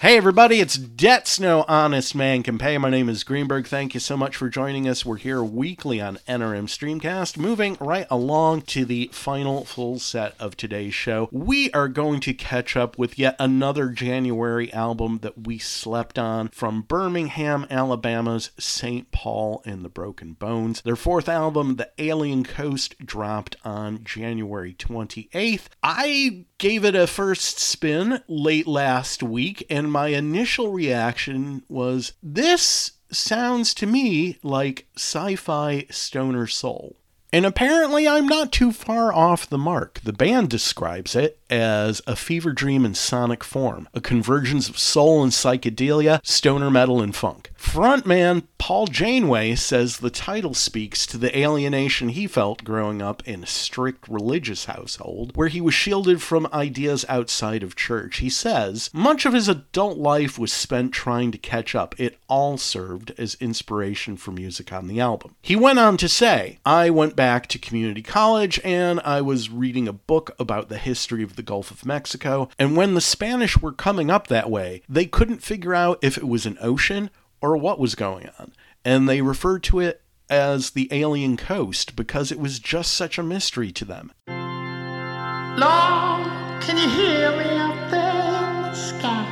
Hey, 0.00 0.16
everybody, 0.16 0.60
it's 0.60 0.76
Debts 0.76 1.38
No 1.38 1.64
Honest 1.68 2.14
Man 2.14 2.42
Can 2.42 2.58
Pay. 2.58 2.78
My 2.78 2.90
name 2.90 3.08
is 3.08 3.22
Greenberg. 3.22 3.66
Thank 3.66 3.94
you 3.94 4.00
so 4.00 4.16
much 4.16 4.36
for 4.36 4.48
joining 4.48 4.88
us. 4.88 5.06
We're 5.06 5.16
here 5.16 5.42
weekly 5.42 6.00
on 6.00 6.18
NRM 6.28 6.64
Streamcast, 6.64 7.36
moving 7.36 7.76
right 7.80 8.06
along 8.10 8.62
to 8.62 8.84
the 8.84 9.10
final 9.12 9.64
full 9.64 9.98
set 9.98 10.34
of 10.40 10.56
today's 10.56 10.94
show. 10.94 11.28
We 11.30 11.70
are 11.72 11.88
going 11.88 12.20
to 12.20 12.34
catch 12.34 12.76
up 12.76 12.98
with 12.98 13.18
yet 13.18 13.36
another 13.38 13.90
January 13.90 14.72
album 14.72 15.20
that 15.22 15.46
we 15.46 15.58
slept 15.58 16.18
on 16.18 16.48
from 16.48 16.82
Birmingham, 16.82 17.66
Alabama's 17.70 18.50
St. 18.58 19.10
Paul 19.12 19.62
and 19.64 19.84
the 19.84 19.88
Broken 19.88 20.32
Bones. 20.32 20.82
Their 20.82 20.96
fourth 20.96 21.28
album, 21.28 21.76
The 21.76 21.90
Alien 21.98 22.44
Coast, 22.44 22.96
dropped 23.04 23.56
on 23.64 24.02
January 24.02 24.74
28th. 24.74 25.66
I 25.82 26.46
gave 26.62 26.84
it 26.84 26.94
a 26.94 27.08
first 27.08 27.58
spin 27.58 28.22
late 28.28 28.68
last 28.68 29.20
week, 29.20 29.51
and 29.68 29.90
my 29.90 30.08
initial 30.08 30.72
reaction 30.72 31.62
was 31.68 32.12
this 32.22 32.92
sounds 33.10 33.74
to 33.74 33.86
me 33.86 34.38
like 34.42 34.86
sci 34.96 35.36
fi 35.36 35.86
stoner 35.90 36.46
soul. 36.46 36.96
And 37.32 37.46
apparently, 37.46 38.06
I'm 38.06 38.26
not 38.26 38.52
too 38.52 38.72
far 38.72 39.12
off 39.12 39.48
the 39.48 39.56
mark. 39.56 40.00
The 40.04 40.12
band 40.12 40.50
describes 40.50 41.16
it 41.16 41.38
as 41.48 42.02
a 42.06 42.14
fever 42.14 42.52
dream 42.52 42.84
in 42.84 42.94
sonic 42.94 43.42
form, 43.42 43.88
a 43.94 44.00
convergence 44.00 44.68
of 44.68 44.78
soul 44.78 45.22
and 45.22 45.32
psychedelia, 45.32 46.20
stoner 46.26 46.70
metal 46.70 47.00
and 47.00 47.14
funk. 47.16 47.50
Frontman 47.58 48.44
Paul 48.58 48.86
Janeway 48.86 49.54
says 49.56 49.98
the 49.98 50.10
title 50.10 50.54
speaks 50.54 51.06
to 51.06 51.18
the 51.18 51.36
alienation 51.36 52.10
he 52.10 52.26
felt 52.26 52.64
growing 52.64 53.02
up 53.02 53.26
in 53.26 53.42
a 53.42 53.46
strict 53.46 54.08
religious 54.08 54.66
household 54.66 55.32
where 55.34 55.48
he 55.48 55.60
was 55.60 55.74
shielded 55.74 56.22
from 56.22 56.48
ideas 56.52 57.04
outside 57.08 57.62
of 57.62 57.76
church. 57.76 58.18
He 58.18 58.30
says, 58.30 58.88
much 58.92 59.26
of 59.26 59.32
his 59.32 59.48
adult 59.48 59.98
life 59.98 60.38
was 60.38 60.52
spent 60.52 60.92
trying 60.92 61.32
to 61.32 61.38
catch 61.38 61.74
up. 61.74 61.94
It 61.98 62.18
all 62.28 62.56
served 62.56 63.12
as 63.18 63.36
inspiration 63.40 64.16
for 64.16 64.30
music 64.30 64.72
on 64.72 64.86
the 64.86 65.00
album. 65.00 65.34
He 65.42 65.56
went 65.56 65.78
on 65.78 65.96
to 65.98 66.08
say, 66.08 66.58
I 66.64 66.88
went 66.90 67.16
back 67.16 67.21
to 67.22 67.58
community 67.58 68.02
college 68.02 68.60
and 68.64 68.98
I 69.04 69.20
was 69.20 69.48
reading 69.48 69.86
a 69.86 69.92
book 69.92 70.34
about 70.40 70.68
the 70.68 70.76
history 70.76 71.22
of 71.22 71.36
the 71.36 71.42
Gulf 71.42 71.70
of 71.70 71.86
Mexico. 71.86 72.48
And 72.58 72.76
when 72.76 72.94
the 72.94 73.00
Spanish 73.00 73.56
were 73.56 73.70
coming 73.70 74.10
up 74.10 74.26
that 74.26 74.50
way, 74.50 74.82
they 74.88 75.06
couldn't 75.06 75.40
figure 75.40 75.72
out 75.72 76.00
if 76.02 76.18
it 76.18 76.26
was 76.26 76.46
an 76.46 76.58
ocean 76.60 77.10
or 77.40 77.56
what 77.56 77.78
was 77.78 77.94
going 77.94 78.28
on. 78.40 78.52
And 78.84 79.08
they 79.08 79.22
referred 79.22 79.62
to 79.64 79.78
it 79.78 80.02
as 80.28 80.70
the 80.70 80.88
alien 80.90 81.36
coast 81.36 81.94
because 81.94 82.32
it 82.32 82.40
was 82.40 82.58
just 82.58 82.92
such 82.92 83.18
a 83.18 83.22
mystery 83.22 83.70
to 83.70 83.84
them. 83.84 84.10
Lord, 84.26 86.26
can 86.60 86.76
you 86.76 86.88
hear 86.88 87.30
me 87.36 87.56
up 87.56 87.88
there 87.88 88.50
in 88.50 88.62
the 88.62 88.74
sky? 88.74 89.28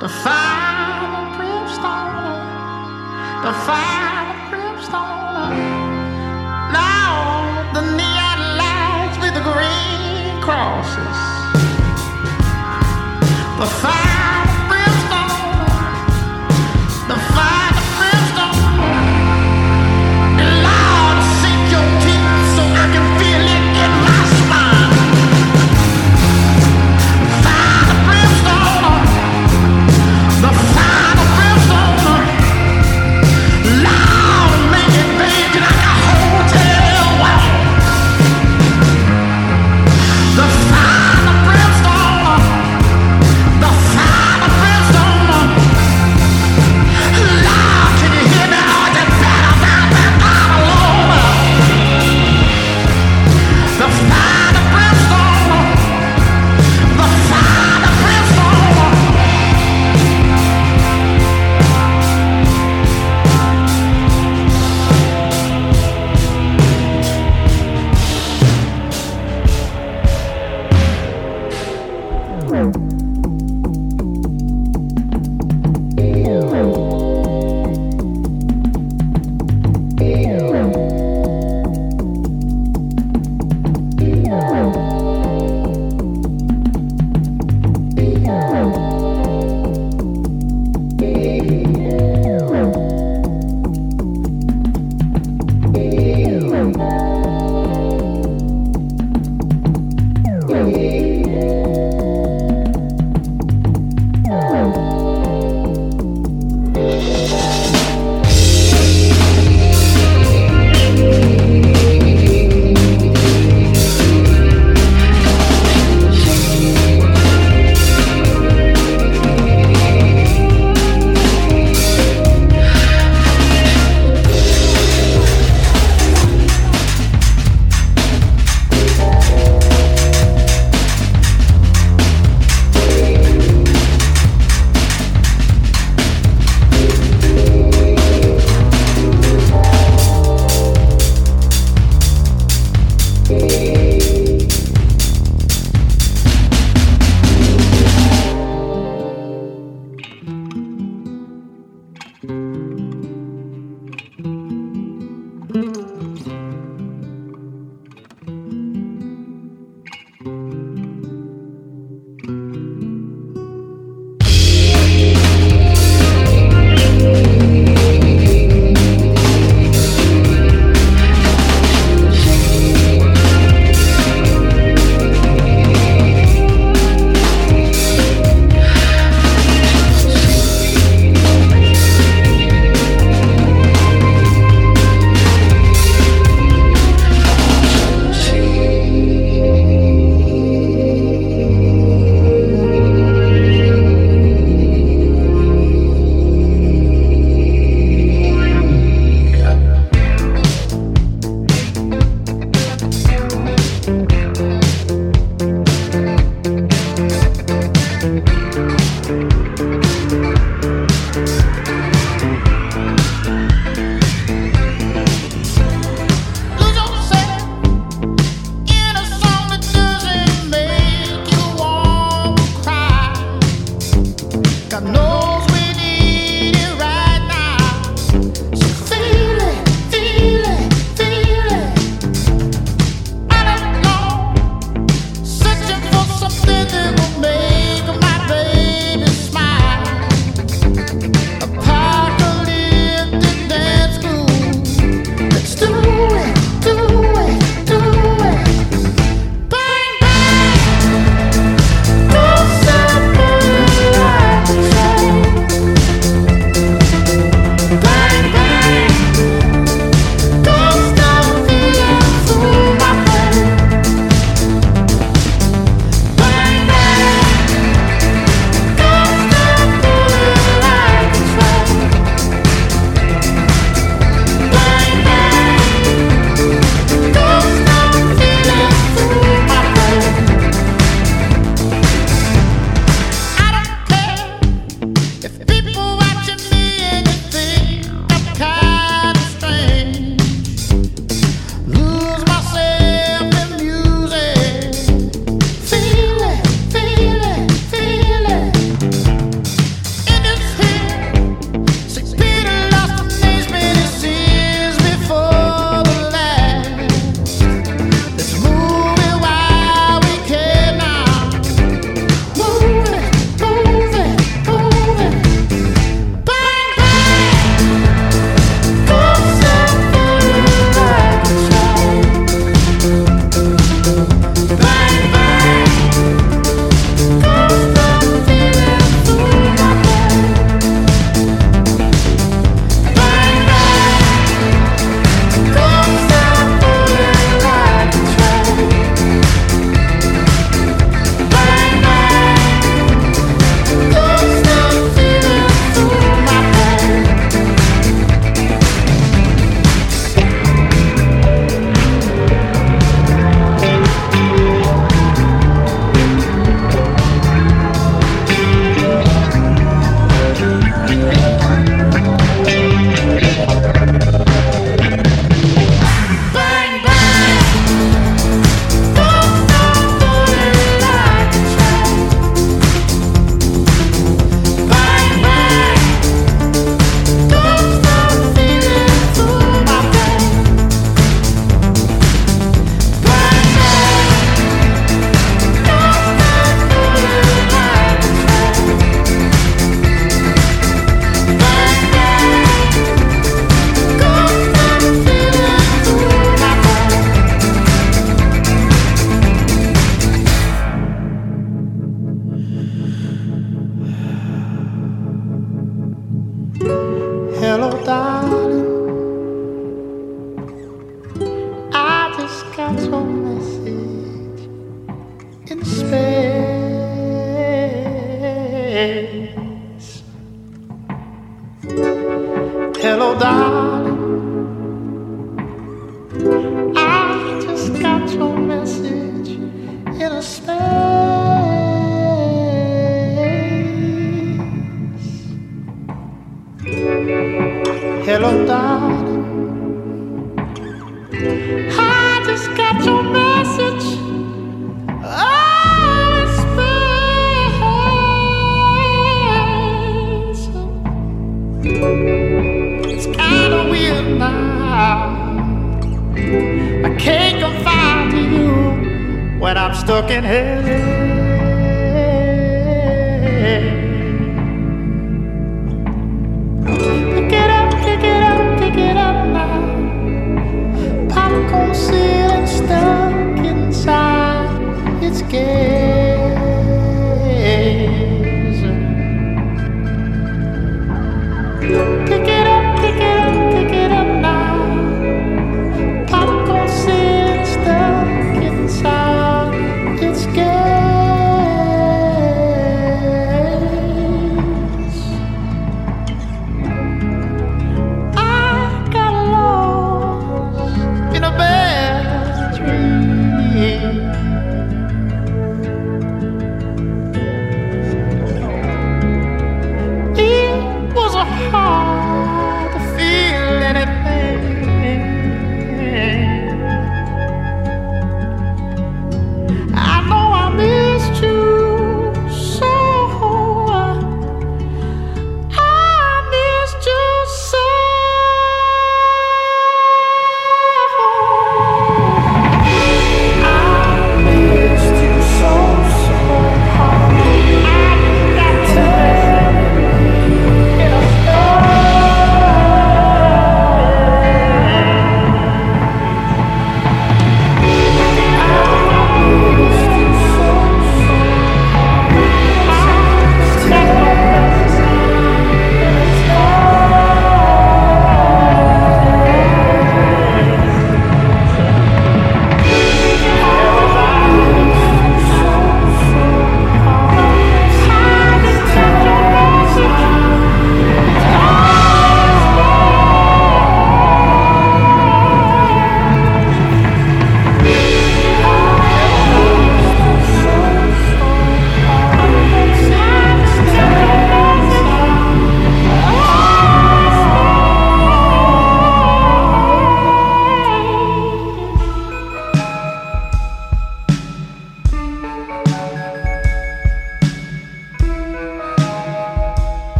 The 0.00 0.08
fire, 0.08 1.10
the 1.14 1.36
brimstone, 1.36 3.44
the 3.44 3.52
fire, 3.64 4.17
Now 6.72 7.72
the 7.74 7.80
neon 7.80 8.40
lights 8.56 9.18
with 9.18 9.34
the 9.34 9.42
green 9.42 10.40
crosses. 10.40 11.18
The 13.58 13.66
fire, 13.66 14.07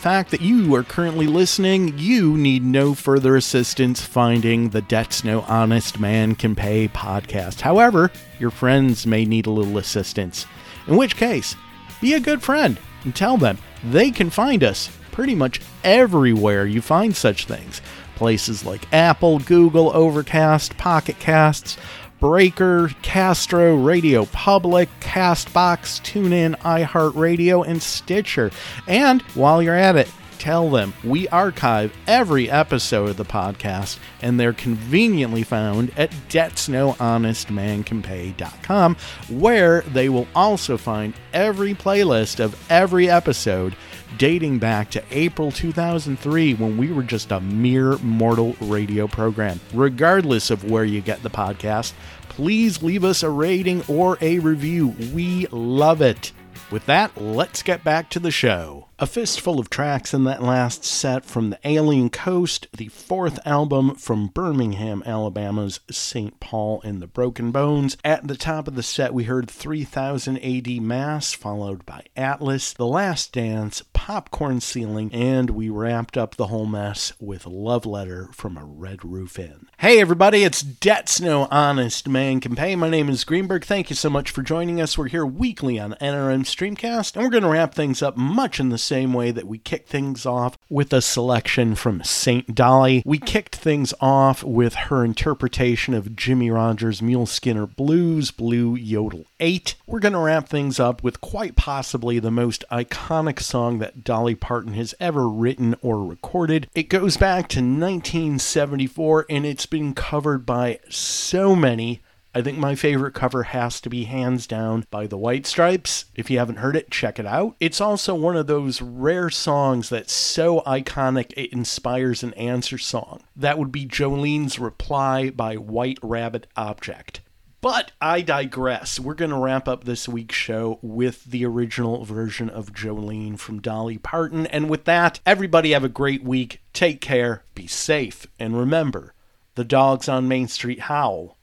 fact 0.00 0.30
that 0.30 0.40
you 0.40 0.74
are 0.74 0.82
currently 0.82 1.26
listening, 1.26 1.98
you 1.98 2.34
need 2.34 2.64
no 2.64 2.94
further 2.94 3.36
assistance 3.36 4.00
finding 4.00 4.70
the 4.70 4.80
Debts 4.80 5.24
No 5.24 5.42
Honest 5.42 6.00
Man 6.00 6.34
Can 6.34 6.56
Pay 6.56 6.88
podcast. 6.88 7.60
However, 7.60 8.10
your 8.38 8.50
friends 8.50 9.06
may 9.06 9.26
need 9.26 9.44
a 9.44 9.50
little 9.50 9.76
assistance. 9.76 10.46
In 10.86 10.96
which 10.96 11.16
case, 11.16 11.54
be 12.00 12.14
a 12.14 12.20
good 12.20 12.42
friend 12.42 12.78
and 13.04 13.14
tell 13.14 13.36
them 13.36 13.58
they 13.84 14.10
can 14.10 14.30
find 14.30 14.64
us 14.64 14.88
pretty 15.12 15.34
much 15.34 15.60
everywhere 15.84 16.64
you 16.64 16.80
find 16.80 17.14
such 17.14 17.44
things. 17.44 17.82
Places 18.16 18.64
like 18.64 18.90
Apple, 18.94 19.38
Google, 19.40 19.94
Overcast, 19.94 20.78
Pocket 20.78 21.18
Casts, 21.18 21.76
Breaker, 22.20 22.90
Castro, 23.02 23.76
Radio 23.76 24.24
Public, 24.24 24.88
Castbox, 25.10 26.00
TuneIn, 26.02 26.56
iHeartRadio, 26.60 27.66
and 27.66 27.82
Stitcher. 27.82 28.52
And 28.86 29.22
while 29.34 29.60
you're 29.60 29.74
at 29.74 29.96
it, 29.96 30.08
tell 30.38 30.70
them 30.70 30.94
we 31.02 31.26
archive 31.28 31.92
every 32.06 32.48
episode 32.48 33.10
of 33.10 33.16
the 33.16 33.24
podcast, 33.24 33.98
and 34.22 34.38
they're 34.38 34.52
conveniently 34.52 35.42
found 35.42 35.90
at 35.98 36.12
debtsnohonestmancanpay.com, 36.28 38.96
where 39.30 39.80
they 39.80 40.08
will 40.08 40.28
also 40.32 40.76
find 40.76 41.12
every 41.32 41.74
playlist 41.74 42.38
of 42.38 42.56
every 42.70 43.10
episode 43.10 43.74
dating 44.16 44.60
back 44.60 44.90
to 44.90 45.02
April 45.10 45.50
2003 45.50 46.54
when 46.54 46.76
we 46.76 46.92
were 46.92 47.02
just 47.02 47.32
a 47.32 47.40
mere 47.40 47.98
mortal 47.98 48.54
radio 48.60 49.08
program. 49.08 49.58
Regardless 49.74 50.50
of 50.50 50.70
where 50.70 50.84
you 50.84 51.00
get 51.00 51.22
the 51.22 51.30
podcast, 51.30 51.94
please 52.30 52.82
leave 52.82 53.04
us 53.04 53.22
a 53.22 53.28
rating 53.28 53.82
or 53.86 54.16
a 54.22 54.38
review. 54.38 54.94
We 55.12 55.46
love 55.50 56.00
it. 56.00 56.32
With 56.70 56.86
that, 56.86 57.20
let's 57.20 57.62
get 57.62 57.84
back 57.84 58.08
to 58.10 58.20
the 58.20 58.30
show. 58.30 58.86
A 59.02 59.06
fistful 59.06 59.58
of 59.58 59.70
tracks 59.70 60.12
in 60.12 60.24
that 60.24 60.42
last 60.42 60.84
set 60.84 61.24
from 61.24 61.48
the 61.48 61.58
Alien 61.64 62.10
Coast, 62.10 62.68
the 62.76 62.88
fourth 62.88 63.38
album 63.46 63.94
from 63.94 64.26
Birmingham, 64.26 65.02
Alabama's 65.06 65.80
St. 65.90 66.38
Paul 66.38 66.82
and 66.84 67.00
the 67.00 67.06
Broken 67.06 67.50
Bones. 67.50 67.96
At 68.04 68.28
the 68.28 68.36
top 68.36 68.68
of 68.68 68.74
the 68.74 68.82
set, 68.82 69.14
we 69.14 69.24
heard 69.24 69.50
3000 69.50 70.36
AD 70.36 70.82
Mass, 70.82 71.32
followed 71.32 71.86
by 71.86 72.04
Atlas, 72.14 72.74
The 72.74 72.86
Last 72.86 73.32
Dance, 73.32 73.82
Popcorn 73.94 74.60
Ceiling, 74.60 75.10
and 75.14 75.48
we 75.48 75.70
wrapped 75.70 76.18
up 76.18 76.34
the 76.34 76.48
whole 76.48 76.66
mess 76.66 77.14
with 77.18 77.46
Love 77.46 77.86
Letter 77.86 78.28
from 78.34 78.58
a 78.58 78.66
Red 78.66 79.02
Roof 79.02 79.38
Inn. 79.38 79.66
Hey 79.78 79.98
everybody, 79.98 80.44
it's 80.44 80.60
Debts 80.60 81.22
No 81.22 81.48
Honest 81.50 82.06
Man 82.06 82.38
Can 82.38 82.54
Pay. 82.54 82.76
My 82.76 82.90
name 82.90 83.08
is 83.08 83.24
Greenberg. 83.24 83.64
Thank 83.64 83.88
you 83.88 83.96
so 83.96 84.10
much 84.10 84.30
for 84.30 84.42
joining 84.42 84.78
us. 84.78 84.98
We're 84.98 85.08
here 85.08 85.24
weekly 85.24 85.78
on 85.78 85.94
NRM 86.02 86.44
Streamcast, 86.44 87.14
and 87.14 87.24
we're 87.24 87.30
going 87.30 87.44
to 87.44 87.48
wrap 87.48 87.74
things 87.74 88.02
up 88.02 88.18
much 88.18 88.60
in 88.60 88.68
the 88.68 88.76
same 88.90 89.12
way 89.12 89.30
that 89.30 89.46
we 89.46 89.56
kicked 89.56 89.88
things 89.88 90.26
off 90.26 90.58
with 90.68 90.92
a 90.92 91.00
selection 91.00 91.76
from 91.76 92.02
St. 92.02 92.56
Dolly. 92.56 93.04
We 93.06 93.18
kicked 93.18 93.54
things 93.54 93.94
off 94.00 94.42
with 94.42 94.74
her 94.74 95.04
interpretation 95.04 95.94
of 95.94 96.16
Jimmie 96.16 96.50
Rodgers' 96.50 97.00
Mule 97.00 97.26
Skinner 97.26 97.66
Blues, 97.66 98.32
Blue 98.32 98.74
Yodel 98.74 99.26
8. 99.38 99.76
We're 99.86 100.00
going 100.00 100.14
to 100.14 100.18
wrap 100.18 100.48
things 100.48 100.80
up 100.80 101.04
with 101.04 101.20
quite 101.20 101.54
possibly 101.54 102.18
the 102.18 102.32
most 102.32 102.64
iconic 102.72 103.38
song 103.38 103.78
that 103.78 104.02
Dolly 104.02 104.34
Parton 104.34 104.74
has 104.74 104.92
ever 104.98 105.28
written 105.28 105.76
or 105.82 106.04
recorded. 106.04 106.68
It 106.74 106.88
goes 106.88 107.16
back 107.16 107.48
to 107.50 107.60
1974 107.60 109.26
and 109.30 109.46
it's 109.46 109.66
been 109.66 109.94
covered 109.94 110.44
by 110.44 110.80
so 110.88 111.54
many 111.54 112.00
I 112.32 112.42
think 112.42 112.58
my 112.58 112.76
favorite 112.76 113.14
cover 113.14 113.42
has 113.44 113.80
to 113.80 113.90
be 113.90 114.04
hands 114.04 114.46
down 114.46 114.84
by 114.90 115.08
the 115.08 115.18
White 115.18 115.46
Stripes. 115.46 116.04
If 116.14 116.30
you 116.30 116.38
haven't 116.38 116.58
heard 116.58 116.76
it, 116.76 116.90
check 116.90 117.18
it 117.18 117.26
out. 117.26 117.56
It's 117.58 117.80
also 117.80 118.14
one 118.14 118.36
of 118.36 118.46
those 118.46 118.80
rare 118.80 119.30
songs 119.30 119.88
that's 119.88 120.12
so 120.12 120.60
iconic 120.60 121.32
it 121.36 121.52
inspires 121.52 122.22
an 122.22 122.32
answer 122.34 122.78
song. 122.78 123.22
That 123.34 123.58
would 123.58 123.72
be 123.72 123.84
Jolene's 123.84 124.60
Reply 124.60 125.30
by 125.30 125.56
White 125.56 125.98
Rabbit 126.02 126.46
Object. 126.56 127.20
But 127.60 127.90
I 128.00 128.22
digress. 128.22 129.00
We're 129.00 129.14
going 129.14 129.32
to 129.32 129.36
wrap 129.36 129.66
up 129.66 129.82
this 129.82 130.08
week's 130.08 130.36
show 130.36 130.78
with 130.82 131.24
the 131.24 131.44
original 131.44 132.04
version 132.04 132.48
of 132.48 132.72
Jolene 132.72 133.40
from 133.40 133.60
Dolly 133.60 133.98
Parton. 133.98 134.46
And 134.46 134.70
with 134.70 134.84
that, 134.84 135.18
everybody 135.26 135.72
have 135.72 135.84
a 135.84 135.88
great 135.88 136.22
week. 136.22 136.62
Take 136.72 137.00
care, 137.00 137.42
be 137.56 137.66
safe, 137.66 138.26
and 138.38 138.56
remember 138.56 139.14
the 139.56 139.64
dogs 139.64 140.08
on 140.08 140.28
Main 140.28 140.46
Street 140.46 140.80
howl 140.80 141.36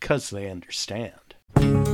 because 0.00 0.30
they 0.30 0.50
understand. 0.50 1.93